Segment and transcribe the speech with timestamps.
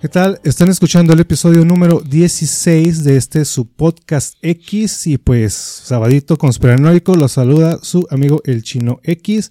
[0.00, 0.40] ¿Qué tal?
[0.44, 7.16] Están escuchando el episodio número 16 de este su podcast X y pues sabadito conspiranoico
[7.16, 9.50] los saluda su amigo el chino X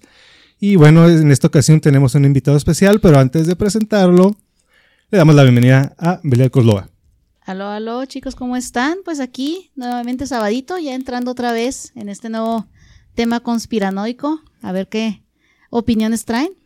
[0.58, 4.34] y bueno en esta ocasión tenemos un invitado especial pero antes de presentarlo
[5.12, 6.88] le damos la bienvenida a Belia Coslova.
[7.42, 8.98] Aló, aló chicos, ¿cómo están?
[9.04, 12.66] Pues aquí nuevamente sabadito ya entrando otra vez en este nuevo
[13.14, 15.22] tema conspiranoico a ver qué
[15.70, 16.59] opiniones traen.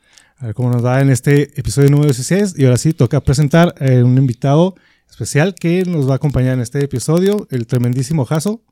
[0.45, 2.57] A ver cómo nos va en este episodio número 16.
[2.59, 4.75] Y ahora sí, toca presentar a un invitado
[5.09, 8.63] especial que nos va a acompañar en este episodio, el tremendísimo Jaso.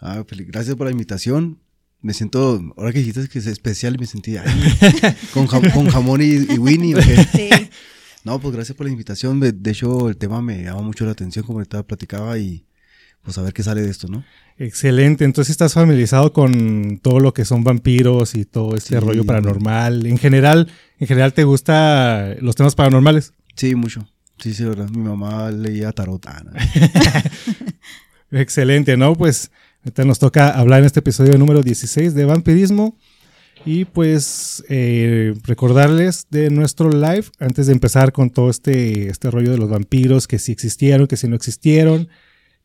[0.00, 1.60] Ah, pues, gracias por la invitación.
[2.00, 4.44] Me siento, ahora que dijiste que es especial, me sentí ahí,
[5.32, 7.00] con, con, jamón y, Winnie.
[7.30, 7.48] Sí.
[8.24, 9.38] No, pues gracias por la invitación.
[9.38, 12.66] De hecho, el tema me llama mucho la atención, como estaba platicaba, y
[13.24, 14.22] pues a ver qué sale de esto, ¿no?
[14.58, 20.06] Excelente, entonces estás familiarizado con todo lo que son vampiros y todo este rollo paranormal.
[20.06, 23.32] En general, en general te gusta los temas paranormales.
[23.56, 24.06] Sí, mucho.
[24.38, 24.90] Sí, sí, verdad.
[24.90, 26.24] Mi mamá leía tarot.
[26.26, 26.42] Ah,
[28.30, 29.14] Excelente, ¿no?
[29.14, 29.50] Pues
[29.84, 32.96] ahorita nos toca hablar en este episodio número 16 de vampirismo.
[33.64, 39.52] Y pues eh, recordarles de nuestro live antes de empezar con todo este, este rollo
[39.52, 42.08] de los vampiros, que si existieron, que si no existieron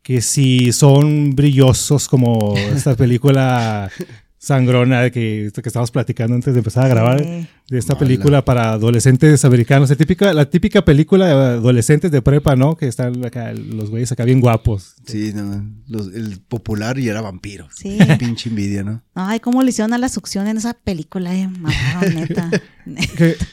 [0.03, 3.92] que si son brillosos como esta película
[4.38, 7.25] sangrona que, que estábamos platicando antes de empezar a grabar,
[7.70, 12.56] de esta película para adolescentes americanos, la típica, la típica película de adolescentes de prepa,
[12.56, 12.75] ¿no?
[12.75, 14.96] Que están acá, los güeyes acá bien guapos.
[15.06, 17.68] Sí, el popular y era vampiro.
[17.72, 18.00] Sí.
[18.18, 19.03] Pinche envidia, ¿no?
[19.13, 21.47] Ay, cómo le hicieron a la succión en esa película, eh,
[22.16, 22.50] neta.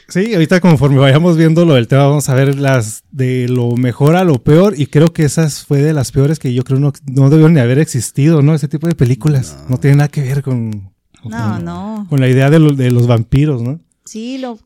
[0.09, 4.17] sí, ahorita conforme vayamos viendo lo del tema, vamos a ver las de lo mejor
[4.17, 6.93] a lo peor y creo que esas fue de las peores que yo creo no,
[7.07, 8.55] no debieron ni haber existido, ¿no?
[8.55, 9.59] Ese tipo de películas.
[9.69, 10.95] No, tiene nada que ver con...
[11.23, 12.07] no, no.
[12.09, 13.81] Con la idea de, de los vampiros, ¿no?
[14.07, 14.59] Sí, lo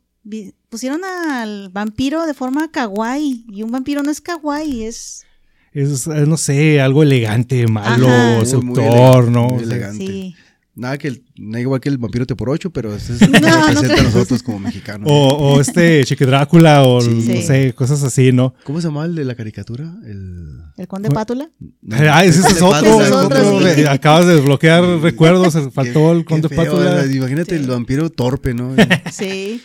[0.68, 5.24] pusieron al vampiro de forma kawaii y un vampiro no es kawaii, es...
[5.72, 9.60] Es, no sé, algo elegante, malo, seductor, ¿no?
[9.60, 10.04] elegante.
[10.04, 10.36] Sí.
[10.74, 13.32] Nada que el, nada igual que el vampiro te por ocho, pero eso es lo
[13.32, 15.08] que representa a nosotros como mexicanos.
[15.10, 18.54] O, este Chique Drácula, o no sé, cosas así, ¿no?
[18.64, 19.92] ¿Cómo se llama el de la caricatura?
[20.04, 21.50] El, ¿El Conde Pátula.
[22.10, 23.00] ah, ese, es otro.
[23.90, 27.04] Acabas de desbloquear recuerdos, faltó el Conde Pátula.
[27.06, 28.74] Imagínate el vampiro torpe, ¿no?
[29.12, 29.60] sí.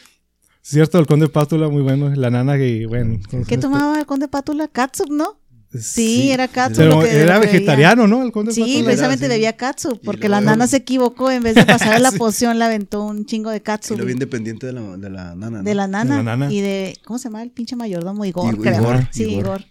[0.62, 2.10] Cierto, el Conde Pátula, muy bueno.
[2.16, 3.20] La nana que, bueno.
[3.48, 4.68] ¿Qué tomaba el Conde Pátula?
[4.68, 5.38] Katsup, ¿no?
[5.74, 6.78] Sí, era katsu.
[6.78, 8.24] Pero era vegetariano, ¿no?
[8.24, 12.00] El conde sí, precisamente bebía katsu, porque la nana se equivocó, en vez de pasar
[12.02, 13.96] la poción, le aventó un chingo de katsu.
[13.96, 15.64] Y lo vi independiente de la, de la nana.
[15.64, 18.26] De, la nana, Y de, ¿cómo se llama el pinche mayordomo?
[18.26, 19.08] Igor, creo.
[19.12, 19.66] sí, Igor.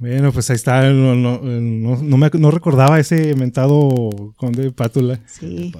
[0.00, 0.88] Bueno, pues ahí está.
[0.92, 5.20] No, no, no, me, no recordaba ese mentado conde Pátula.
[5.26, 5.72] Sí.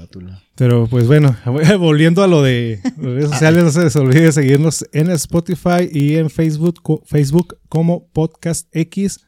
[0.57, 1.37] Pero pues bueno,
[1.79, 6.31] volviendo a lo de redes sociales, no se les olvide seguirnos en Spotify y en
[6.31, 9.21] Facebook, Facebook como Podcast X.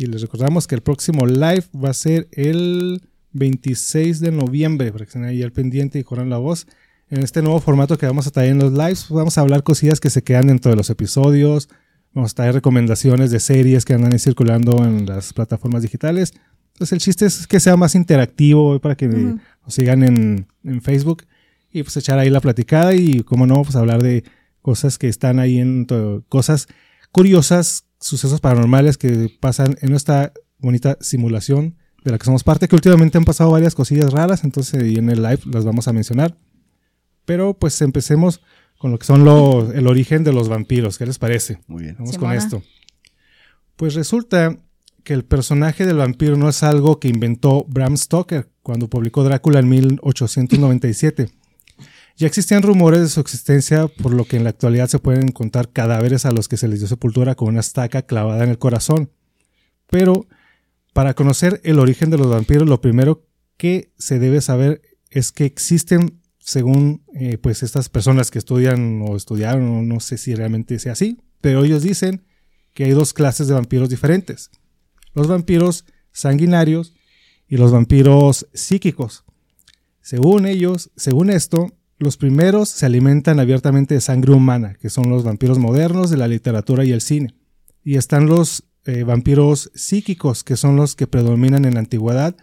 [0.00, 3.02] Y les recordamos que el próximo live va a ser el
[3.32, 6.66] 26 de noviembre, para que estén ahí al pendiente y corran la voz.
[7.10, 9.62] En este nuevo formato que vamos a traer en los lives, pues vamos a hablar
[9.62, 11.68] cosillas que se quedan dentro de los episodios.
[12.14, 16.32] Vamos a traer recomendaciones de series que andan circulando en las plataformas digitales.
[16.72, 21.24] Entonces el chiste es que sea más interactivo para que nos sigan en, en, Facebook
[21.70, 24.24] y pues echar ahí la platicada y como no, pues hablar de
[24.62, 25.86] cosas que están ahí en
[26.30, 26.68] cosas
[27.12, 32.74] curiosas sucesos paranormales que pasan en nuestra bonita simulación de la que somos parte, que
[32.74, 36.36] últimamente han pasado varias cosillas raras, entonces y en el live las vamos a mencionar.
[37.24, 38.40] Pero pues empecemos
[38.78, 41.60] con lo que son los, el origen de los vampiros, ¿qué les parece?
[41.66, 41.96] Muy bien.
[41.98, 42.62] Vamos con esto.
[43.76, 44.56] Pues resulta
[45.04, 49.58] que el personaje del vampiro no es algo que inventó Bram Stoker cuando publicó Drácula
[49.58, 51.30] en 1897.
[52.16, 55.72] Ya existían rumores de su existencia, por lo que en la actualidad se pueden encontrar
[55.72, 59.10] cadáveres a los que se les dio sepultura con una estaca clavada en el corazón.
[59.88, 60.26] Pero
[60.92, 63.26] para conocer el origen de los vampiros, lo primero
[63.56, 69.16] que se debe saber es que existen, según eh, pues estas personas que estudian o
[69.16, 72.24] estudiaron, no sé si realmente sea así, pero ellos dicen
[72.74, 74.50] que hay dos clases de vampiros diferentes.
[75.14, 76.94] Los vampiros sanguinarios
[77.48, 79.24] y los vampiros psíquicos.
[80.00, 85.22] Según ellos, según esto, Los primeros se alimentan abiertamente de sangre humana, que son los
[85.22, 87.34] vampiros modernos de la literatura y el cine.
[87.84, 92.34] Y están los eh, vampiros psíquicos, que son los que predominan en la antigüedad.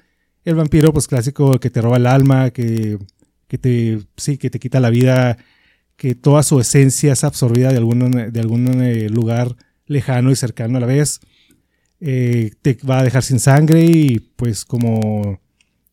[0.45, 3.00] El vampiro, pues clásico, que te roba el alma, que,
[3.48, 5.39] que te, sí, que te quita la vida,
[5.95, 9.56] que toda su esencia es absorbida de algún, de algún eh, lugar
[9.88, 11.19] lejano y cercano a la vez.
[12.00, 15.42] Eh, te va a dejar sin sangre y pues como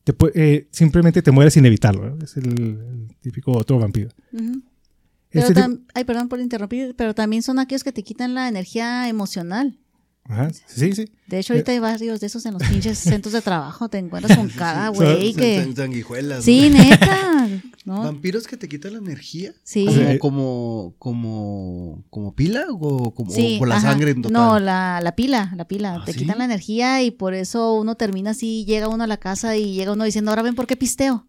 [0.04, 2.16] te, eh, simplemente te mueres sin evitarlo.
[2.22, 4.10] Es el, el, típico otro vampiro.
[4.30, 5.64] Pero este
[5.94, 9.78] ay, perdón por interrumpir, pero también son aquellos que te quitan la energía emocional.
[10.26, 11.04] Ajá, sí, sí.
[11.26, 13.88] De hecho, ahorita hay varios de esos en los pinches centros de trabajo.
[13.90, 15.72] Te encuentras con cada güey que.
[15.76, 16.44] Sanguijuelas.
[16.44, 16.78] Sí, ¿no?
[16.78, 17.48] neta.
[17.84, 18.02] ¿no?
[18.02, 19.52] ¿Vampiros que te quitan la energía?
[19.62, 19.86] Sí.
[19.86, 23.92] ¿Como, como, como, como pila o como sí, o por la ajá.
[23.92, 24.32] sangre en total?
[24.32, 25.96] No, la, la pila, la pila.
[26.00, 26.20] ¿Ah, te sí?
[26.20, 29.74] quitan la energía y por eso uno termina así, llega uno a la casa y
[29.74, 31.26] llega uno diciendo, ahora ven por qué pisteo.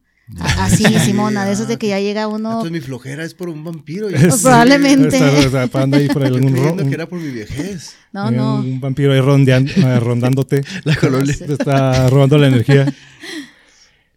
[0.60, 2.50] Así, Simona, de esas de que ya llega uno.
[2.50, 4.08] Entonces mi flojera es por un vampiro.
[4.10, 5.18] Pues probablemente.
[5.18, 7.96] Está, está ahí por algún creyendo ro- que era por mi vejez.
[8.12, 8.56] No, un, no.
[8.60, 10.64] un vampiro ahí rondeando, eh, rondándote.
[10.84, 11.36] La colonia.
[11.38, 12.92] Te está robando la energía.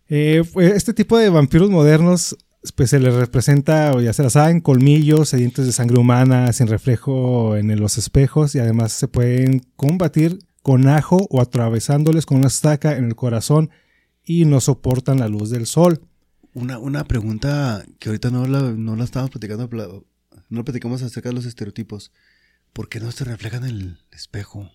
[0.09, 2.37] Eh, pues, este tipo de vampiros modernos
[2.75, 6.67] pues, se les representa, o ya se la saben, colmillos, sedientos de sangre humana, sin
[6.67, 12.49] reflejo en los espejos y además se pueden combatir con ajo o atravesándoles con una
[12.49, 13.71] estaca en el corazón
[14.31, 16.03] y no soportan la luz del sol.
[16.53, 19.89] Una, una pregunta que ahorita no la, no la estábamos platicando, pla-
[20.51, 22.13] no platicamos acerca de los estereotipos.
[22.75, 24.71] ¿Por qué no se reflejan en el espejo?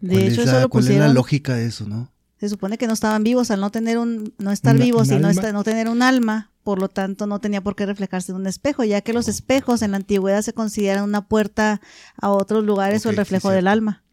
[0.00, 2.12] De ¿Cuál hecho, es la, eso lo ¿Cuál es la lógica de eso, no?
[2.38, 5.10] Se supone que no estaban vivos al no tener un, no estar Una- vivos y
[5.10, 5.30] no, alma.
[5.30, 8.46] esta- no tener un alma, por lo tanto no tenía por qué reflejarse en un
[8.46, 11.80] espejo, ya que los espejos en la antigüedad se consideran una puerta
[12.20, 14.04] a otros lugares o el reflejo del alma.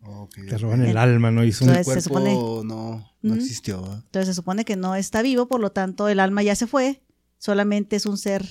[0.48, 1.44] Te roban el Eh, alma, ¿no?
[1.44, 3.82] Y son- El Entonces, se cuerpo supone- no, no existió.
[3.82, 3.96] ¿va?
[3.96, 7.02] Entonces se supone que no está vivo, por lo tanto el alma ya se fue,
[7.40, 8.46] solamente es un ser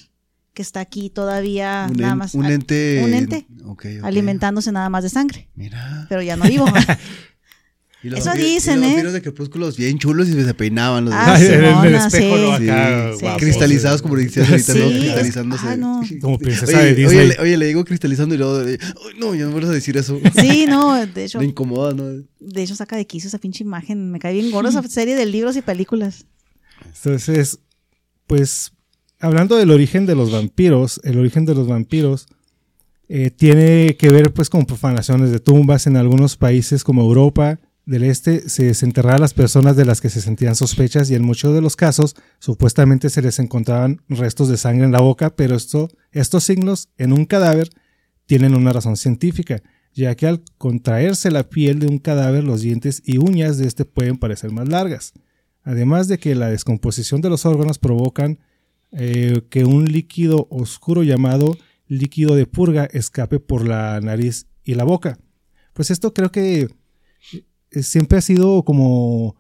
[0.53, 3.01] que está aquí todavía Un, nada en- más un ente.
[3.07, 3.47] un ente.
[4.03, 6.05] Alimentándose nada más de sangre, Mira.
[6.11, 6.67] pero ya no vivo.
[8.05, 8.89] Y los eso vampiros- y dicen, los ¿eh?
[8.91, 11.07] vampiros de crepúsculos bien chulos y se peinaban.
[11.07, 12.43] Los de- Ah, Ay, en el espejo, sí.
[12.43, 12.53] ¿no?
[12.53, 14.89] Acá, Sí, guapos, cristalizados, como decías ahorita, Sí, ¿no?
[15.01, 15.67] Cristalizándose.
[15.67, 16.03] ah, no.
[16.21, 17.29] Como princesa Oye, de oye, Disney.
[17.29, 19.97] le- oye, le digo cristalizando y luego, eh, "Ay, no, ya no vuelvas a decir
[19.97, 20.21] eso.
[20.39, 22.05] sí, no, de hecho, Me incomoda, ¿no?
[22.41, 25.25] de hecho saca de quicio esa pinche imagen, me cae bien gordo esa serie de
[25.25, 26.27] libros y películas.
[26.95, 27.59] Entonces,
[28.27, 28.73] pues,
[29.21, 32.27] hablando del origen de los vampiros, el origen de los vampiros
[33.09, 38.05] eh, tiene que ver pues con profanaciones de tumbas en algunos países como Europa del
[38.05, 41.55] Este se desenterraba a las personas de las que se sentían sospechas y en muchos
[41.55, 45.89] de los casos supuestamente se les encontraban restos de sangre en la boca, pero esto,
[46.13, 47.69] estos signos en un cadáver
[48.27, 53.03] tienen una razón científica, ya que al contraerse la piel de un cadáver los dientes
[53.05, 55.13] y uñas de este pueden parecer más largas.
[55.63, 58.39] Además de que la descomposición de los órganos provocan
[58.93, 64.85] eh, que un líquido oscuro llamado líquido de purga escape por la nariz y la
[64.85, 65.19] boca.
[65.73, 66.69] Pues esto creo que
[67.83, 69.37] siempre ha sido como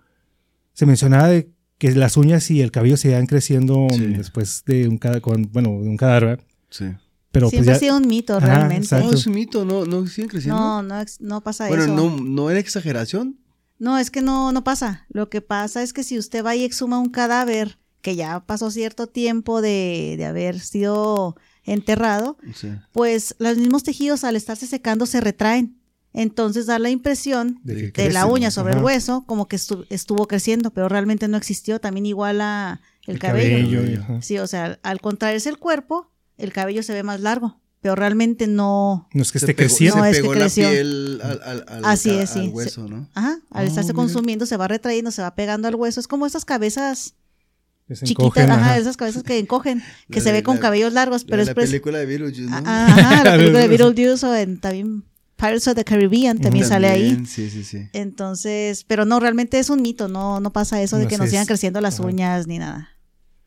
[0.72, 4.06] se mencionaba de que las uñas y el cabello se iban creciendo Sí.
[4.06, 5.20] después de un cada
[5.52, 6.44] bueno, de un cadáver, ¿verdad?
[6.70, 6.86] Sí.
[7.30, 8.84] pero Siempre pues ha ya sido un mito Ajá, realmente.
[8.84, 9.06] exacto.
[9.08, 10.58] No, es un mito, no, no siguen creciendo.
[10.60, 11.94] No, no, no pasa bueno, eso.
[11.94, 13.38] no, no era exageración.
[13.78, 15.04] No, es que no, no pasa.
[15.10, 18.70] Lo que pasa es que si usted va y exhuma un cadáver que ya pasó
[18.70, 22.68] cierto tiempo de, de haber sido enterrado, Sí.
[22.92, 25.76] pues los mismos tejidos al estarse secando se retraen.
[26.16, 28.78] Entonces da la impresión de, que de crece, la uña sobre Ajá.
[28.78, 31.80] el hueso como que estu- estuvo creciendo, pero realmente no existió.
[31.80, 33.78] También igual a el, El cabello.
[33.80, 34.22] cabello, ajá.
[34.22, 38.46] Sí, o sea, al contraerse el cuerpo, el cabello se ve más largo, pero realmente
[38.46, 39.08] no.
[39.12, 39.96] No es que Se esté pegó- creciendo.
[39.98, 40.64] No, se es que pegó creció.
[40.64, 42.38] la piel al, al, al, Así es, sí.
[42.40, 43.08] al hueso, ¿no?
[43.14, 44.02] Ajá, al Oh, estarse mira.
[44.02, 45.98] consumiendo se va retrayendo, se va pegando al hueso.
[45.98, 47.14] Es como esas cabezas
[47.88, 48.78] que chiquitas, encogen, ajá, ajá.
[48.78, 51.48] esas cabezas que encogen, que La se ve con la- cabellos largos, pero la, es
[51.48, 52.56] la película de Beetlejuice, ¿no?
[52.64, 55.04] Ah, Ajá, la película de Beetlejuice o en también
[55.36, 57.24] Pirates of the Caribbean también sale ahí.
[57.26, 57.88] Sí, sí, sí.
[57.92, 61.30] Entonces, pero no, realmente es un mito, no, no pasa eso de No que nos
[61.30, 62.08] sigan creciendo las ajá.
[62.08, 62.88] uñas ni nada.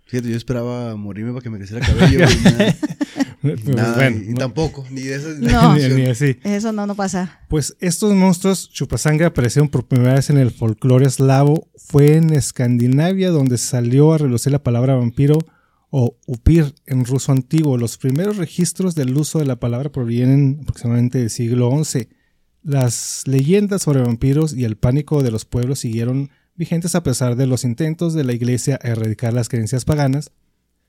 [0.05, 2.19] Fíjate, yo esperaba morirme para que me creciera el cabello.
[2.29, 2.75] y nada,
[3.41, 5.37] Pues, nada, bueno, y, y no- tampoco, ni de esas.
[5.39, 5.75] No.
[5.77, 6.37] ni, ni así.
[6.43, 7.39] Eso no, no pasa.
[7.49, 11.67] Pues estos monstruos chupasangre aparecieron por primera vez en el folclore eslavo.
[11.77, 15.37] Fue en Escandinavia donde salió a relucir la palabra vampiro
[15.89, 17.77] o upir en ruso antiguo.
[17.77, 22.09] Los primeros registros del uso de la palabra provienen aproximadamente del siglo XI.
[22.63, 27.47] Las leyendas sobre vampiros y el pánico de los pueblos siguieron vigentes a pesar de
[27.47, 30.31] los intentos de la iglesia a erradicar las creencias paganas.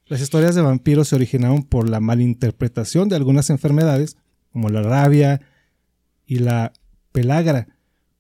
[0.07, 4.17] Las historias de vampiros se originaron por la malinterpretación de algunas enfermedades,
[4.51, 5.43] como la rabia,
[6.29, 6.73] y la
[7.13, 7.69] pelagra,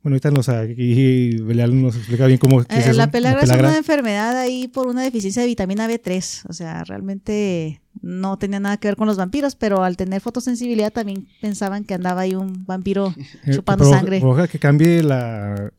[0.03, 3.77] Bueno, ahorita nos, aquí Belial nos explica bien cómo es eh, La pelagra es una
[3.77, 6.43] enfermedad ahí por una deficiencia de vitamina B3.
[6.49, 10.93] O sea, realmente no tenía nada que ver con los vampiros, pero al tener fotosensibilidad
[10.93, 13.13] también pensaban que andaba ahí un vampiro
[13.45, 14.21] eh, chupando sangre.
[14.23, 15.73] Ojalá que cambie la,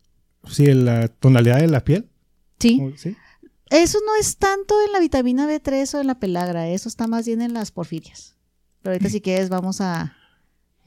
[0.50, 2.10] sí, la tonalidad de la piel.
[2.60, 2.94] Sí.
[2.98, 3.16] ¿Sí?
[3.70, 7.26] Eso no es tanto en la vitamina B3 o en la pelagra, eso está más
[7.26, 8.36] bien en las porfirias.
[8.82, 10.16] Pero ahorita si quieres vamos a,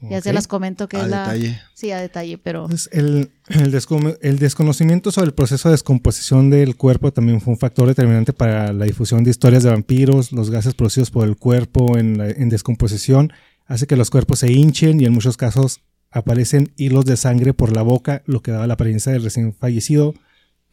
[0.09, 1.21] ya se las comento que es la.
[1.21, 1.61] Detalle.
[1.73, 2.67] Sí, a detalle, pero.
[2.67, 7.87] Pues el, el, desconocimiento sobre el proceso de descomposición del cuerpo también fue un factor
[7.87, 10.31] determinante para la difusión de historias de vampiros.
[10.31, 13.31] Los gases producidos por el cuerpo en, en descomposición
[13.65, 15.81] hace que los cuerpos se hinchen y en muchos casos
[16.11, 20.13] aparecen hilos de sangre por la boca, lo que daba la apariencia del recién fallecido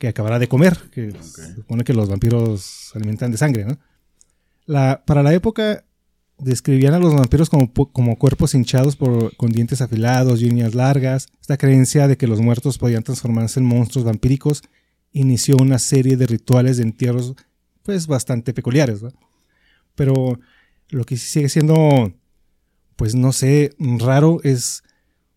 [0.00, 3.66] que acabará de comer, que se supone que los vampiros se alimentan de sangre.
[3.66, 3.78] ¿no?
[4.64, 5.84] La, para la época,
[6.42, 11.28] describían a los vampiros como, como cuerpos hinchados por, con dientes afilados y uñas largas.
[11.40, 14.62] Esta creencia de que los muertos podían transformarse en monstruos vampíricos
[15.12, 17.34] inició una serie de rituales de entierros
[17.82, 19.00] pues bastante peculiares.
[19.94, 20.38] Pero
[20.88, 22.12] lo que sigue siendo,
[22.96, 24.82] pues no sé, raro es,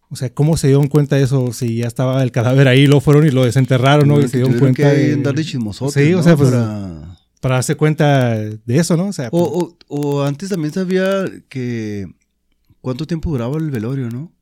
[0.10, 1.54] o sea, ¿cómo se dieron cuenta de eso?
[1.54, 4.20] Si ya estaba el cadáver ahí, lo fueron y lo desenterraron, ¿no?
[4.20, 4.92] Y se dieron cuenta.
[4.92, 5.14] Que de...
[6.06, 7.18] Sí, o sea, pues para
[7.56, 9.08] darse cuenta de eso, ¿no?
[9.08, 12.08] O, sea, o, o, antes también sabía que
[12.82, 14.34] cuánto tiempo duraba el velorio, ¿no?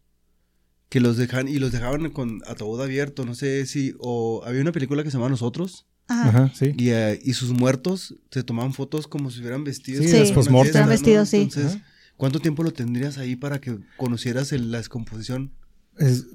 [0.90, 4.72] Que los dejan y los dejaban con ataúd abierto, no sé si o había una
[4.72, 5.88] película que se llama Nosotros.
[6.08, 6.74] Ajá, sí.
[6.78, 10.06] Y, uh, y, sus muertos se tomaban fotos como si hubieran vestidos.
[10.06, 10.34] Sí, sí
[10.66, 11.42] estaban vestidos, sí.
[11.44, 11.80] Entonces,
[12.18, 15.54] ¿cuánto tiempo lo tendrías ahí para que conocieras el, la descomposición?
[15.98, 16.28] Es,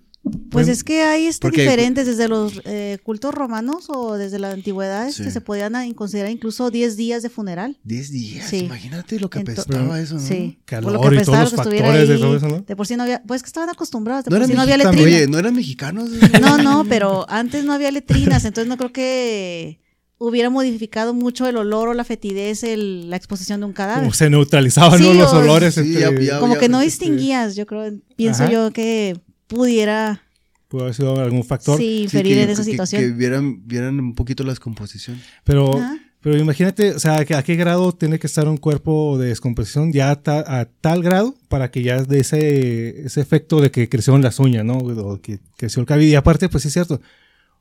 [0.51, 5.07] pues es que hay este diferentes, desde los eh, cultos romanos o desde la antigüedad,
[5.07, 7.79] que se podían considerar incluso 10 días de funeral.
[7.85, 10.21] 10 días, imagínate lo que apestaba eso, ¿no?
[10.21, 12.61] Sí, Calor lo que y todos los factores de todo eso, ¿no?
[12.63, 15.05] De por sí no había, pues que estaban acostumbrados, de por sí no había letrinas.
[15.05, 16.11] Oye, ¿no eran mexicanos?
[16.41, 19.81] no, no, pero antes no había letrinas, entonces no creo que
[20.19, 24.05] hubiera modificado mucho el olor o la fetidez, el, la exposición de un cadáver.
[24.05, 25.75] Como se neutralizaban los olores.
[25.75, 30.23] Sí, este, como que no distinguías, yo creo, pienso yo que pudiera...
[30.69, 31.79] Pudo haber sido algún factor.
[31.79, 33.01] Sí, inferir en esa situación.
[33.01, 35.21] Que, vieran, vieran un poquito la descomposición.
[35.45, 35.81] Pero,
[36.21, 40.11] pero imagínate, o sea, ¿a qué grado tiene que estar un cuerpo de descomposición ya
[40.11, 44.65] a, tal grado para que ya de ese, ese efecto de que crecieron las uñas,
[44.65, 44.79] ¿no?
[44.79, 46.09] O que creció el cabello.
[46.09, 46.95] Y aparte, pues sí es cierto.
[46.95, 47.01] O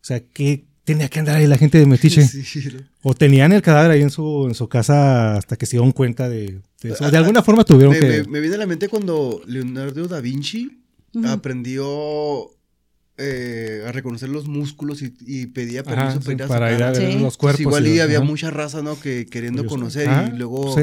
[0.02, 2.28] sea, ¿qué tenía que andar ahí la gente de Metiche?
[3.04, 6.28] O tenían el cadáver ahí en su, en su casa hasta que se dieron cuenta
[6.28, 7.12] de, de eso.
[7.12, 8.24] De alguna forma tuvieron que...
[8.24, 10.85] Me, me viene a la mente cuando Leonardo da Vinci
[11.24, 12.52] aprendió
[13.18, 16.20] eh, a reconocer los músculos y, pedía permiso
[16.50, 17.62] para, ir a, ver los cuerpos.
[17.62, 19.00] igual y, había mucha raza, ¿no?
[19.00, 20.76] Que queriendo conocer y luego,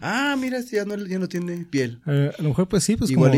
[0.00, 2.00] ah, mira, este ya no, ya no tiene piel.
[2.06, 3.32] Eh, a lo mejor pues sí, pues igual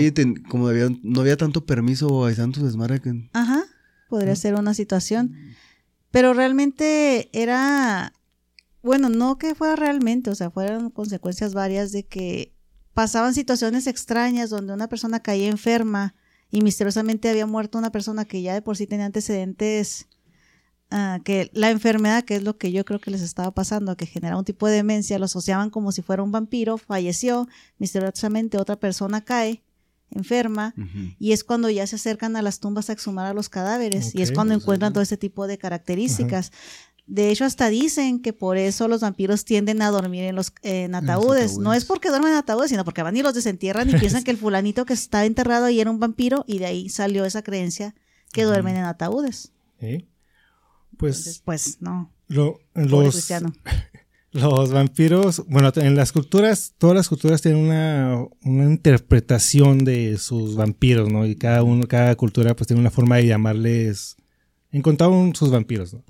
[0.51, 3.31] como, y no había tanto permiso hay tantos desmadre que...
[3.33, 3.65] Ajá,
[4.11, 5.35] podría ser una situación.
[6.11, 8.13] Pero realmente era,
[8.83, 12.55] bueno, no que fuera realmente, o sea, fueron consecuencias varias de que
[12.93, 16.15] pasaban situaciones extrañas donde una persona caía enferma
[16.55, 20.07] y misteriosamente había muerto una persona que ya de por sí tenía antecedentes,
[20.89, 24.07] ah, que la enfermedad, que es lo que yo creo que les estaba pasando, que
[24.07, 28.77] genera un tipo de demencia, lo asociaban como si fuera un vampiro, falleció, misteriosamente otra
[28.77, 29.65] persona cae
[30.11, 30.75] enferma
[31.19, 34.23] y es cuando ya se acercan a las tumbas a exhumar a los cadáveres y
[34.23, 36.53] es cuando encuentran todo ese tipo de características.
[37.07, 40.53] De hecho, hasta dicen que por eso los vampiros tienden a dormir en los
[40.95, 41.59] ataúdes.
[41.59, 44.31] No es porque duermen en ataúdes, sino porque van y los desentierran y piensan que
[44.31, 47.95] el fulanito que está enterrado ahí era un vampiro y de ahí salió esa creencia
[48.33, 49.53] que duermen en ataúdes.
[50.97, 52.11] Pues, pues no.
[52.75, 53.31] los,
[54.33, 61.11] los vampiros, bueno, en las culturas, todas las culturas tienen una, interpretación de sus vampiros,
[61.13, 61.27] ¿no?
[61.27, 64.17] Y cada uno, cada cultura pues tiene una forma de llamarles,
[64.73, 66.03] encontraron sus vampiros, ¿no?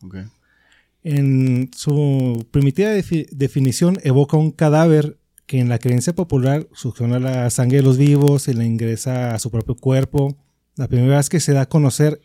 [1.05, 7.79] En su primitiva definición evoca un cadáver que en la creencia popular succiona la sangre
[7.79, 10.39] de los vivos y la ingresa a su propio cuerpo.
[10.77, 12.23] La primera vez que se da a conocer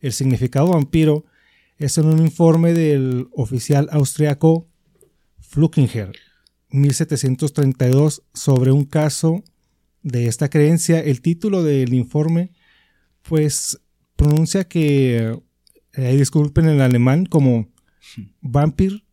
[0.00, 1.24] el significado vampiro
[1.78, 4.66] es en un informe del oficial austriaco
[5.38, 6.12] Flukinger,
[6.70, 9.44] 1732, sobre un caso
[10.02, 10.98] de esta creencia.
[10.98, 12.50] El título del informe,
[13.22, 13.80] pues,
[14.16, 15.38] pronuncia que,
[15.92, 17.68] eh, disculpen en alemán, como
[18.40, 19.04] Vampir,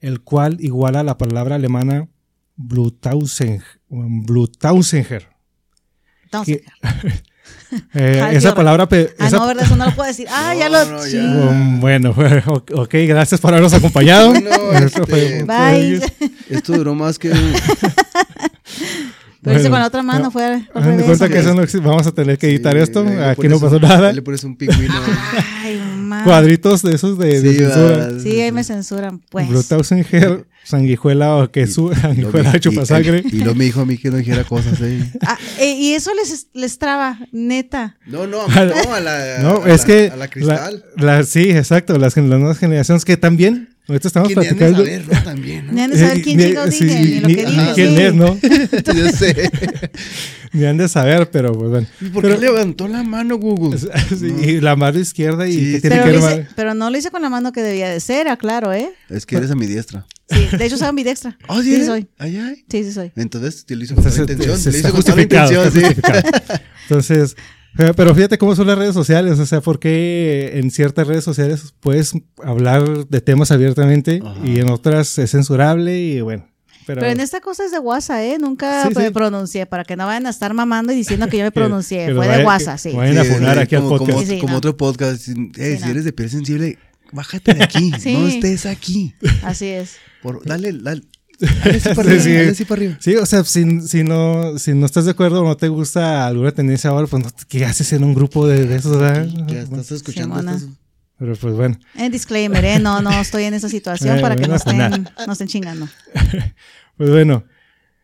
[0.00, 2.08] el cual iguala la palabra alemana
[2.56, 3.62] Blutausenger.
[7.94, 8.88] eh, esa palabra.
[9.18, 9.64] Ah, no, ¿verdad?
[9.64, 10.26] Eso no lo puedo decir.
[10.30, 10.78] Ah, ya lo.
[11.50, 12.10] Um, bueno,
[12.74, 14.34] ok, gracias por habernos acompañado.
[14.72, 16.00] este, Bye.
[16.48, 17.32] Esto duró más que.
[19.42, 21.86] Pero dice con la otra mano fue cuenta que eso no existe.
[21.86, 23.06] Vamos a tener que editar Sí, esto.
[23.24, 24.12] Aquí no pasó un- nada.
[24.12, 24.94] Le pones un pingüino.
[25.62, 26.24] Ay, ma.
[26.24, 27.96] Cuadritos de esos de, de Sí, censura.
[28.12, 28.20] va.
[28.20, 29.48] Sí, ahí me censuran, pues.
[29.48, 33.22] Brutausinger, sanguijuela o que su Y sanguijuela me- chupa y- sangre.
[33.30, 35.00] Y, lo me dijo a mí que no dijera cosas, eh.
[35.22, 37.96] Ah, eh, y eso les, les traba, neta.
[38.06, 39.38] No, no, a mí no, a la.
[39.42, 40.08] No, a es la- que.
[40.12, 40.84] A la cristal.
[40.96, 41.98] la- sí, exacto.
[41.98, 43.70] Las, las nuevas generaciones que también.
[43.88, 44.84] Ahorita estamos Que ni han de platicando.
[44.84, 45.22] saber, ¿no?
[45.22, 45.72] También, ¿no?
[45.72, 47.72] Ni han de saber Eh, quién ni- chingados sí, dije, ni lo que ni dije.
[47.76, 48.38] quién es, ¿no?
[48.96, 49.50] Yo sé.
[50.52, 51.86] Ni han de saber, pero pues bueno.
[52.00, 53.78] ¿Y por Pero- qué levantó la mano, Google?
[54.08, 54.42] Sí, No.
[54.42, 57.10] Y la mano izquierda y Sí, que tiene Pero, que hice- pero no lo hice
[57.10, 58.90] con la mano que debía de ser, aclaro, ¿eh?
[59.08, 60.06] Es que eres a mi diestra.
[60.28, 61.36] Sí, de hecho soy ambidextra.
[61.48, 61.86] Ah, sí, eres?
[61.86, 62.08] soy.
[62.18, 62.64] Ay, ay.
[62.68, 63.12] Sí, sí soy.
[63.16, 64.58] Entonces, te lo hizo con toda intención.
[64.58, 65.80] se está hizo con toda intención, está
[66.22, 66.60] sí.
[66.88, 67.36] Entonces,
[67.78, 71.74] eh, pero fíjate cómo son las redes sociales, o sea, porque en ciertas redes sociales
[71.80, 72.12] puedes
[72.42, 74.40] hablar de temas abiertamente Ajá.
[74.44, 76.48] y en otras es censurable y bueno.
[76.86, 78.36] Pero, Pero en esta cosa es de WhatsApp, ¿eh?
[78.40, 79.10] Nunca Sí, me sí.
[79.12, 82.06] pronuncié, para que no vayan a estar mamando y diciendo que yo me pronuncié.
[82.06, 82.90] que Fue de que sí.
[82.96, 84.10] vayan a funar aquí al como, podcast.
[84.12, 84.58] Como, Sí, sí, como no.
[84.58, 85.28] otro podcast.
[85.28, 85.86] Eh, Sí, si no.
[85.90, 86.78] eres de piel sensible,
[87.12, 87.90] bájate de aquí.
[88.00, 88.12] Sí.
[88.14, 89.14] No estés aquí.
[89.42, 89.96] Así es.
[90.22, 91.02] Por, dale, dale.
[91.38, 92.22] Dale así para arriba.
[92.22, 92.64] Sí, sí.
[92.64, 92.96] Para arriba.
[92.98, 96.26] Sí, o sea, si, si, no, si no estás de acuerdo o no te gusta
[96.26, 98.96] alguna tendencia ahora, pues no, ¿qué haces en un grupo de, de esos?
[98.98, 99.26] verdad?
[99.46, 100.42] Ya estás escuchando.
[101.18, 101.78] Pero pues bueno.
[102.10, 102.78] Disclaimer, ¿eh?
[102.78, 105.88] No, no estoy en esa situación Eh, para que no estén, no estén chingando.
[106.96, 107.44] Pues bueno,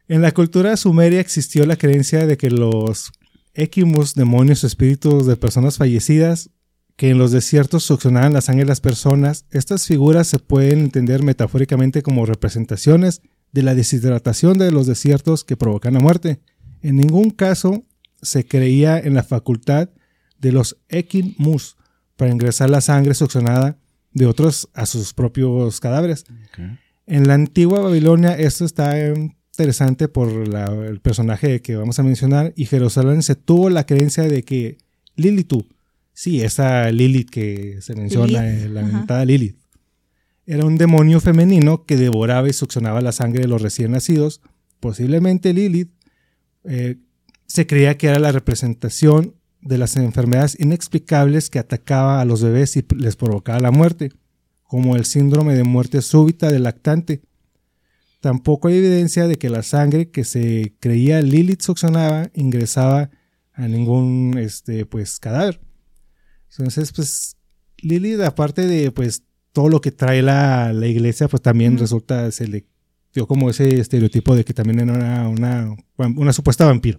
[0.06, 3.10] en la cultura sumeria existió la creencia de que los
[3.54, 6.50] equimos, demonios, espíritus de personas fallecidas,
[6.96, 11.22] que en los desiertos succionaban la sangre de las personas, estas figuras se pueden entender
[11.22, 16.40] metafóricamente como representaciones de la deshidratación de los desiertos que provocan la muerte.
[16.82, 17.84] En ningún caso
[18.20, 19.88] se creía en la facultad
[20.38, 21.76] de los equimus
[22.16, 23.76] para ingresar la sangre succionada
[24.12, 26.24] de otros a sus propios cadáveres.
[27.06, 28.96] En la antigua Babilonia esto está
[29.52, 34.24] interesante por la- el personaje que vamos a mencionar y Jerusalén se tuvo la creencia
[34.24, 34.78] de que
[35.16, 35.66] Lilitu,
[36.12, 39.56] sí, esa Lilith que se menciona, Lilith, eh, la lamentada Lilith,
[40.46, 44.40] era un demonio femenino que devoraba y succionaba la sangre de los recién nacidos.
[44.80, 45.90] Posiblemente Lilith
[46.64, 46.96] eh,
[47.46, 52.76] se creía que era la representación de las enfermedades inexplicables que atacaba a los bebés
[52.76, 54.12] y les provocaba la muerte
[54.72, 57.22] como el síndrome de muerte súbita del lactante.
[58.20, 63.10] Tampoco hay evidencia de que la sangre que se creía Lilith succionaba ingresaba
[63.52, 65.60] a ningún este pues cadáver.
[66.50, 67.36] Entonces, pues
[67.78, 71.82] Lilith aparte de pues todo lo que trae la, la iglesia, pues también Ujú.
[71.82, 72.66] resulta se le
[73.12, 75.76] dio como ese estereotipo de que también era una, una,
[76.16, 76.98] una supuesta vampiro.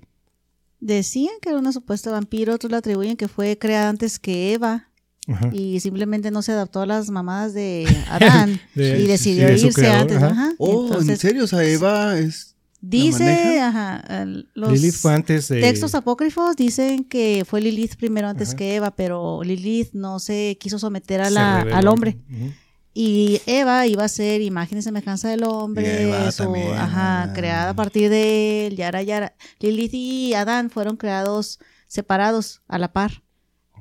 [0.85, 4.89] Decían que era una supuesta vampiro, otros le atribuyen que fue creada antes que Eva
[5.27, 5.49] Ajá.
[5.53, 9.71] y simplemente no se adaptó a las mamadas de Adán De- y decidió de irse
[9.71, 10.17] creador, antes.
[10.17, 10.27] ajá.
[10.27, 10.53] Ajá.
[10.57, 11.45] Oh, ¿en serio?
[11.45, 12.49] O sea, Eva es.
[12.81, 15.61] Dice, ajá, el- los Lilith fue antes de...
[15.61, 18.57] textos apócrifos dicen que fue Lilith primero antes Ajá.
[18.57, 22.17] que Eva, pero Lilith no se quiso someter a la, al hombre.
[22.29, 22.51] Ujú.
[22.93, 27.33] Y Eva iba a ser imagen y semejanza del hombre, también, ajá, ah.
[27.33, 29.35] creada a partir de él, yara, yara.
[29.59, 33.23] Lilith y Adán fueron creados separados, a la par.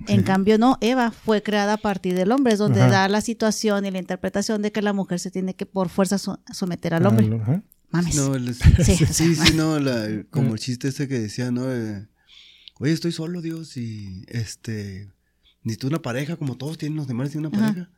[0.09, 2.91] En cambio, no, Eva fue creada a partir del hombre, es donde Ajá.
[2.91, 6.17] da la situación y la interpretación de que la mujer se tiene que por fuerza
[6.17, 7.31] so- someter al hombre.
[7.41, 7.63] Ajá.
[7.91, 8.15] Mames.
[8.17, 11.51] No, Sí, sí, o sea, sí, sí, no, la- como el chiste este que decía,
[11.51, 11.71] ¿no?
[11.71, 12.09] Eh,
[12.79, 15.09] Oye, estoy solo, Dios, y este.
[15.63, 17.91] Necesito una pareja, como todos tienen, los demás tienen una Ajá.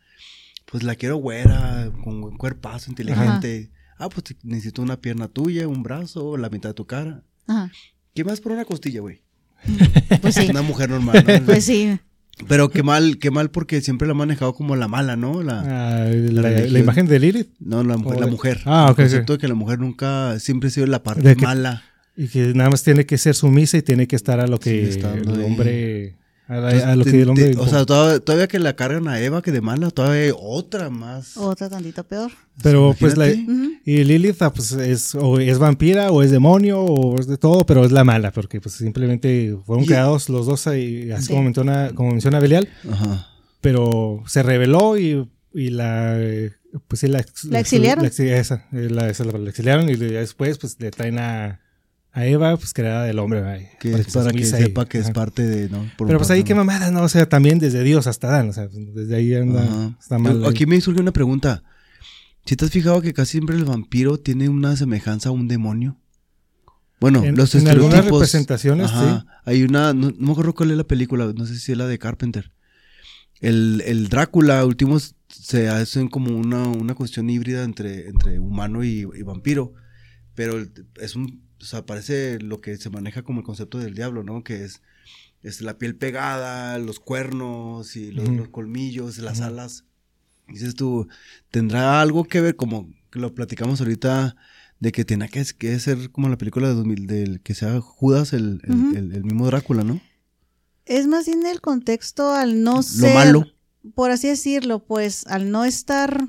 [0.71, 3.71] Pues la quiero güera, con buen cuerpazo, inteligente.
[3.99, 7.23] Ah, pues necesito una pierna tuya, un brazo, la mitad de tu cara.
[7.47, 7.71] Ajá.
[8.15, 9.23] ¿Qué más por una costilla, güey?
[10.21, 11.45] Pues sí, Una mujer normal, ¿no?
[11.47, 11.99] pues sí.
[12.49, 15.43] Pero qué mal, qué mal porque siempre la han manejado como la mala, ¿no?
[15.43, 15.61] La,
[16.01, 17.51] Ah, la, imagen de Lilith.
[17.61, 18.61] no, la, mujer- la de- mujer.
[18.65, 21.85] Ah, ok, El de que la mujer nunca, siempre ha sido la parte que- mala.
[22.17, 24.93] Y que nada más tiene que ser sumisa y tiene que estar a lo que
[24.93, 25.45] Sí, el ahí.
[25.45, 26.17] hombre.
[26.47, 27.51] A, la- Entonces, a lo que el hombre.
[27.55, 30.33] te- o sea, todavía, todavía que la cargan a Eva, que de mala, todavía hay
[30.39, 31.37] otra más.
[31.39, 32.31] Otra tantito peor.
[32.63, 33.29] pero pues la.
[33.31, 37.65] Y Lilith, ah, pues es, o es vampira, o es demonio, o es de todo,
[37.65, 41.33] pero es la mala, porque pues simplemente fueron Y- creados los dos ahí, así Sí.
[41.33, 43.27] como menciona, como menciona Belial, Ajá.
[43.63, 46.21] pero se reveló y, y la.
[46.21, 46.53] eh,
[46.89, 48.03] Pues sí, la, ¿La exiliaron?
[48.05, 51.61] La, esa, eh, la- esa la- la exiliaron y después pues le traen a,
[52.17, 53.61] a Eva, pues creada del hombre, ¿verdad?
[53.81, 55.13] Que Para que sepa que es ajá.
[55.15, 55.85] parte de, ¿no?
[55.99, 57.03] Por Pero pues ahí qué mamada, ¿no?
[57.03, 60.45] O sea, también desde Dios hasta Dan, o sea, desde ahí anda, está mal.
[60.47, 61.65] Aquí me surge una pregunta.
[62.47, 65.99] Si te has fijado que casi siempre el vampiro tiene una semejanza a un demonio?
[67.01, 69.27] Bueno, En- los en algunas representaciones, Ajá.
[69.45, 71.87] Hay una, no, no me acuerdo cuál es la película, no sé si es la
[71.87, 72.53] de Carpenter.
[73.41, 79.01] El, el Drácula, últimos, se hacen como una, una cuestión híbrida entre, entre humano y,
[79.15, 79.73] y vampiro.
[80.35, 80.65] Pero
[81.01, 84.43] es un o sea, parece lo que se maneja como el concepto del diablo, ¿no?
[84.45, 84.83] Que es,
[85.43, 89.85] es la piel pegada, los cuernos y los, colmillos, las alas.
[90.49, 91.09] Dices tú,
[91.51, 94.37] ¿tendrá algo que ver, como que lo platicamos ahorita,
[94.81, 98.33] de que tenía que, que ser como la película de 2000, del que sea Judas,
[98.35, 100.01] el, el- el- el mismo Drácula, ¿no?
[100.85, 103.47] Es más bien el contexto al no Lo ser, malo.
[103.95, 106.29] por así decirlo, pues al no estar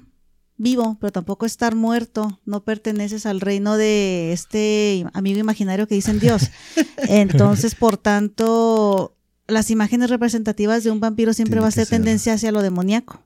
[0.57, 6.19] vivo, pero tampoco estar muerto, no perteneces al reino de este amigo imaginario que dicen
[6.19, 6.49] Dios.
[7.09, 9.15] Entonces, por tanto,
[9.47, 11.97] las imágenes representativas de un vampiro siempre Tiene va a ser ser.
[11.97, 13.21] tendencia hacia lo demoníaco.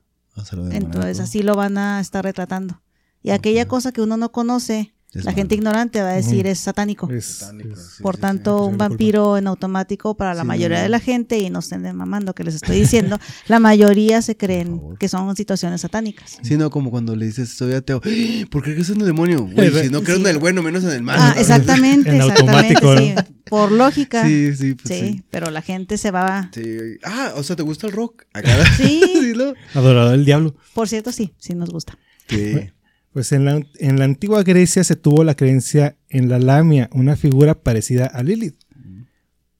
[0.52, 2.80] Lo Entonces, así lo van a estar retratando.
[3.22, 6.60] Y aquella cosa que uno no conoce, Es la gente ignorante va a decir es
[6.60, 7.10] satánico.
[7.10, 10.76] Es- Satánico, es- Por sí, tanto, sí, un vampiro en automático para la Sí, mayoría
[10.78, 10.92] no, de no.
[10.92, 13.18] la gente, y no estén mamando que les estoy diciendo,
[13.48, 16.38] la mayoría se creen que son situaciones satánicas.
[16.42, 18.00] Sí, no, como cuando le dices, soy ateo.
[18.50, 19.48] ¿Por qué crees en el demonio?
[19.48, 20.12] Si no Sí.
[20.12, 21.20] en el bueno, menos en el malo.
[21.22, 23.14] Ah, exactamente, En exactamente, automático, sí.
[23.48, 24.24] Por lógica.
[24.24, 25.24] Sí, Sí, sí, pues sí.
[25.30, 26.50] pero la gente se va.
[26.54, 26.62] Sí.
[27.02, 28.22] Ah, o sea, ¿te gusta el rock?
[28.32, 28.50] Acá.
[28.76, 29.54] Sí, Sí, ¿no?
[29.74, 30.54] Adorador del diablo.
[30.72, 31.98] por cierto, sí, sí nos gusta.
[32.28, 32.70] Sí.
[33.12, 37.16] Pues en la, en la antigua Grecia se tuvo la creencia en la lamia, una
[37.16, 38.56] figura parecida a Lilith.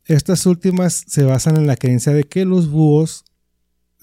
[0.06, 3.24] Estas últimas se basan en la creencia de que los búhos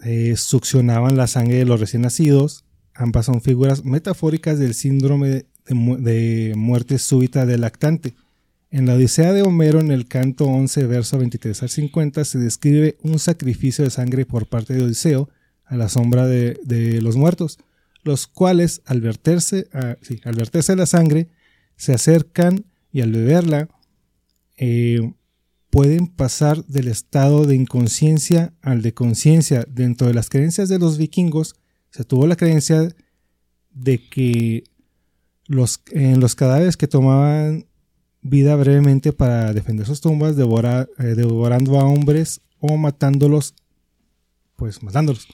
[0.03, 2.65] eh, succionaban la sangre de los recién nacidos.
[2.93, 8.15] Ambas son figuras metafóricas del síndrome de, mu- de muerte súbita del lactante.
[8.69, 12.97] En la Odisea de Homero, en el canto 11, verso 23 al 50, se describe
[13.01, 15.29] un sacrificio de sangre por parte de Odiseo
[15.65, 17.59] a la sombra de, de los muertos,
[18.07, 21.29] los cuales, al verterse, ah, al verterse la sangre,
[21.75, 23.69] se acercan y al beberla,
[24.57, 25.13] eh,
[25.69, 29.65] pueden pasar del estado de inconsciencia al de conciencia.
[29.69, 31.55] Dentro de las creencias de los vikingos,
[31.91, 32.95] se tuvo la creencia
[33.71, 34.63] de que
[35.45, 37.67] los, en los cadáveres que tomaban
[38.21, 43.53] vida brevemente para defender sus tumbas, eh, devorando a hombres o matándolos,
[44.55, 45.27] pues matándolos.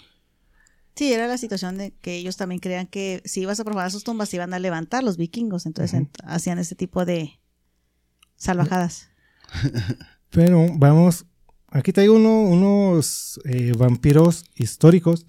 [0.95, 4.03] Sí, era la situación de que ellos también creían que si ibas a profanar sus
[4.03, 5.65] tumbas, se iban a levantar los vikingos.
[5.65, 7.39] Entonces hacían ese tipo de
[8.35, 9.09] salvajadas.
[10.29, 11.25] Pero vamos,
[11.69, 15.25] aquí traigo uno- unos eh, vampiros históricos.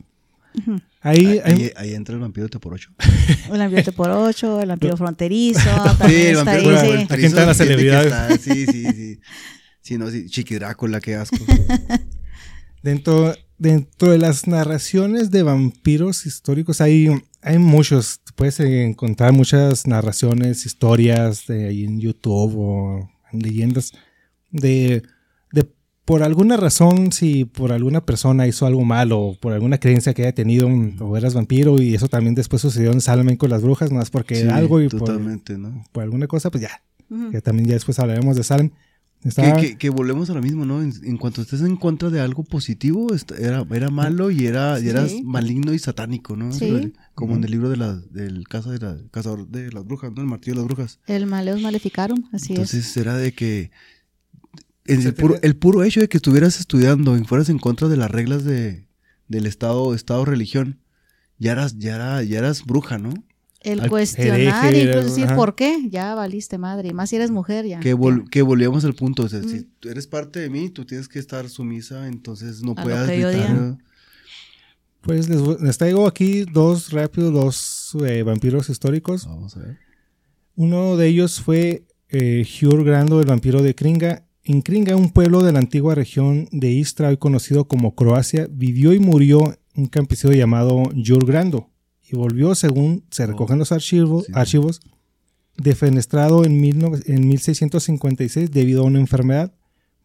[1.01, 2.91] Ahí, ahí, hay- ahí entra el vampiro de por ocho.
[3.53, 5.61] El vampiro por ocho, el vampiro fronterizo,
[6.09, 7.07] Sí, el está ahí, vampiro sí.
[7.11, 8.41] Aquí entran las celebridades.
[8.41, 9.21] Sí, sí, sí.
[9.81, 10.27] Sí, no, sí.
[10.31, 11.37] Chiqui Drácula, qué asco.
[12.83, 17.09] dentro, dentro de las narraciones de vampiros históricos hay,
[17.41, 18.21] hay muchos.
[18.37, 23.93] Puedes encontrar muchas narraciones, historias de ahí en YouTube o en leyendas
[24.51, 25.03] de,
[25.51, 25.67] de
[26.05, 30.23] por alguna razón, si por alguna persona hizo algo malo o por alguna creencia que
[30.23, 30.69] haya tenido
[31.01, 34.43] o eras vampiro y eso también después sucedió en Salmen con las brujas, más porque
[34.43, 35.85] Sí, algo y por, totalmente, ¿no?
[35.91, 36.83] por alguna cosa, pues ya,
[37.31, 38.71] que también ya después hablaremos de Salem.
[39.25, 40.81] Que, Está- que, que volvemos a lo mismo, ¿no?
[40.83, 43.07] En, en cuanto estés en contra de algo positivo,
[43.39, 45.23] era, era malo y era y eras Sí.
[45.25, 46.53] maligno y satánico, ¿no?
[46.53, 46.93] Sí.
[47.15, 50.21] Como en el libro de la, del caza de la, cazador de las brujas, ¿no?
[50.21, 51.01] El martillo de las brujas.
[51.07, 52.59] El Maleus Maleficarum, así es.
[52.59, 53.71] Entonces era de que
[54.85, 58.11] el, puro, el puro hecho de que estuvieras estudiando y fueras en contra de las
[58.11, 58.87] reglas de,
[59.29, 60.81] del Estado, Estado religión,
[61.39, 63.15] ya eras, ya era, ya eras bruja, ¿no?
[63.65, 65.37] El cuestionar, hereje, incluso decir ajá.
[65.37, 66.89] por qué, ya valiste madre.
[66.91, 67.81] Y más si eres mujer, ya.
[67.81, 69.49] Que, vol- que volvíamos al punto, o sea, Mm.
[69.49, 73.09] si tú eres parte de mí, tú tienes que estar sumisa, entonces no A puedas
[73.09, 73.79] gritar.
[75.01, 79.27] Pues les, traigo aquí dos rápidos, dos eh, vampiros históricos.
[79.27, 79.79] Vamos a ver.
[80.57, 84.25] Uno de ellos fue eh, Hjur Grando, el vampiro de Kringa.
[84.45, 88.93] En Kringa, un pueblo de la antigua región de Istra, hoy conocido como Croacia, vivió
[88.93, 91.71] y murió un campesino llamado Hjur Grando.
[92.11, 94.33] Y volvió, según se recogen los archivos, sí.
[94.35, 94.81] archivos
[95.57, 99.53] defenestrado en, 19 en 1656 debido a una enfermedad.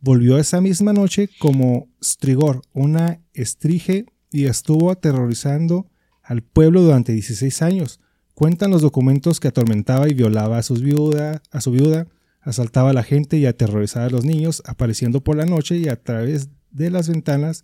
[0.02, 5.88] Volvió esa misma noche como Strigor, una estrige, y estuvo aterrorizando
[6.22, 8.00] al pueblo durante 16 años.
[8.34, 12.08] Cuentan los documentos que atormentaba y violaba a, sus viuda, a su viuda,
[12.42, 16.02] asaltaba a la gente y aterrorizaba a los niños, apareciendo por la noche y a
[16.02, 17.64] través de las ventanas.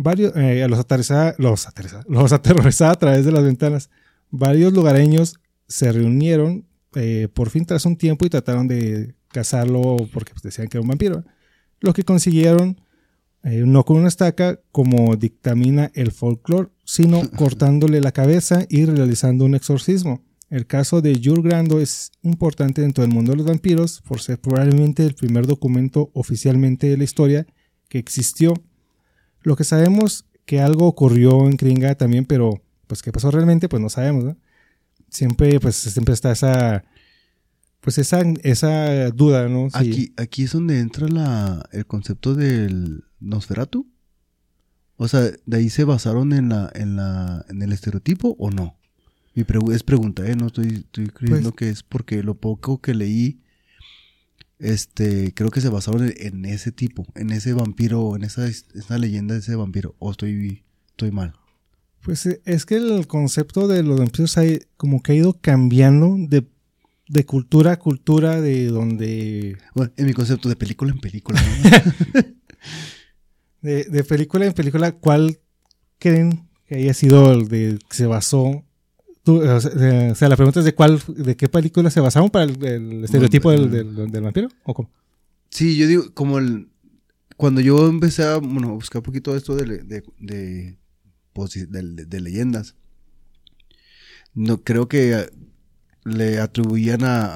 [0.00, 0.86] Varios, eh, los,
[1.38, 1.66] los,
[2.06, 3.90] los aterrorizaba a través de las ventanas.
[4.30, 10.32] Varios lugareños se reunieron eh, por fin tras un tiempo y trataron de cazarlo porque
[10.32, 11.24] pues, decían que era un vampiro.
[11.80, 12.80] Lo que consiguieron,
[13.42, 19.46] eh, no con una estaca, como dictamina el folclore, sino cortándole la cabeza y realizando
[19.46, 20.22] un exorcismo.
[20.48, 24.38] El caso de Jules Grando es importante dentro del mundo de los vampiros por ser
[24.38, 27.48] probablemente el primer documento oficialmente de la historia
[27.88, 28.54] que existió.
[29.42, 33.82] Lo que sabemos que algo ocurrió en Kringa también, pero pues qué pasó realmente, pues
[33.82, 34.36] no sabemos, ¿no?
[35.10, 36.84] Siempre, pues siempre está esa,
[37.80, 39.68] pues esa, esa duda, ¿no?
[39.70, 43.86] Si- Aquí, aquí es donde entra la, el concepto del Nosferatu.
[44.96, 48.76] O sea, ¿de ahí se basaron en la, en la, en el estereotipo o no?
[49.34, 50.34] Mi pregu- es pregunta, ¿eh?
[50.34, 53.40] No estoy, estoy creyendo Pues- que es porque lo poco que leí,
[54.58, 58.98] este, creo que se basaron en, en ese tipo, en ese vampiro, en esa, esa
[58.98, 59.94] leyenda de ese vampiro.
[59.98, 61.34] O estoy, estoy mal.
[62.02, 64.42] Pues eh, es que el concepto de los vampiros ha,
[64.76, 66.46] como que ha ido cambiando de,
[67.08, 69.58] de cultura a cultura, de donde...
[69.74, 72.20] Bueno, en mi concepto de película en película, ¿no?
[73.60, 75.40] De, de película en película, ¿cuál
[75.98, 78.64] creen que haya sido el de que se basó?
[79.28, 82.00] Tú, o, sea, eh, o sea, la pregunta es de cuál, de qué película se
[82.00, 84.90] basaron para el, el estereotipo del, del- del vampiro, ¿o cómo?
[85.50, 86.70] Sí, yo digo, como el.
[87.36, 90.76] Cuando yo empecé a bueno, buscar un poquito esto de, le- de, de,
[92.06, 92.74] de- leyendas,
[94.32, 95.28] no creo que
[96.04, 97.26] le atribuían a,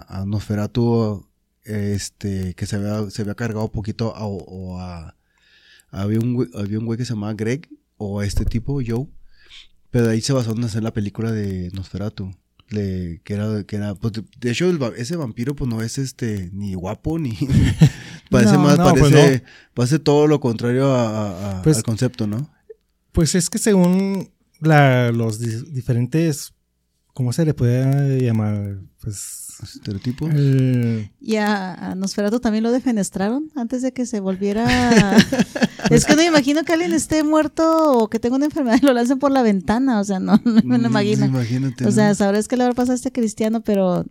[0.00, 1.24] a, a Nosferatu
[1.62, 5.14] este, que se había, se había cargado un poquito a, o a.
[5.90, 9.06] Había un, había un güey que se llamaba Greg, o a este tipo, Joe,
[9.90, 12.34] pero ahí se basó en hacer la película de Nosferatu.
[12.70, 16.50] Le- que era, que era pues, de, hecho, el ese vampiro, pues no es este,
[16.52, 17.30] ni guapo, ni.
[18.30, 18.60] parece No.
[18.60, 22.50] más, No, parece, pues parece todo lo contrario a- a- a- Pues- al concepto, ¿no?
[23.12, 26.52] Pues es que según la, los di- diferentes,
[27.14, 28.80] ¿cómo se le puede llamar?
[29.00, 30.28] Pues Estereotipo.
[30.28, 35.16] el- Y a, a Nosferatu también lo defenestraron antes de que se volviera.
[35.90, 38.86] es que no me imagino que alguien esté muerto o que tenga una enfermedad y
[38.86, 40.00] lo lancen por la ventana.
[40.00, 41.26] O sea, no, no me lo imagino.
[41.26, 41.86] Imagínate.
[41.86, 42.14] O sea, ¿no?
[42.14, 44.04] sabrás que le habrá pasado a este cristiano, pero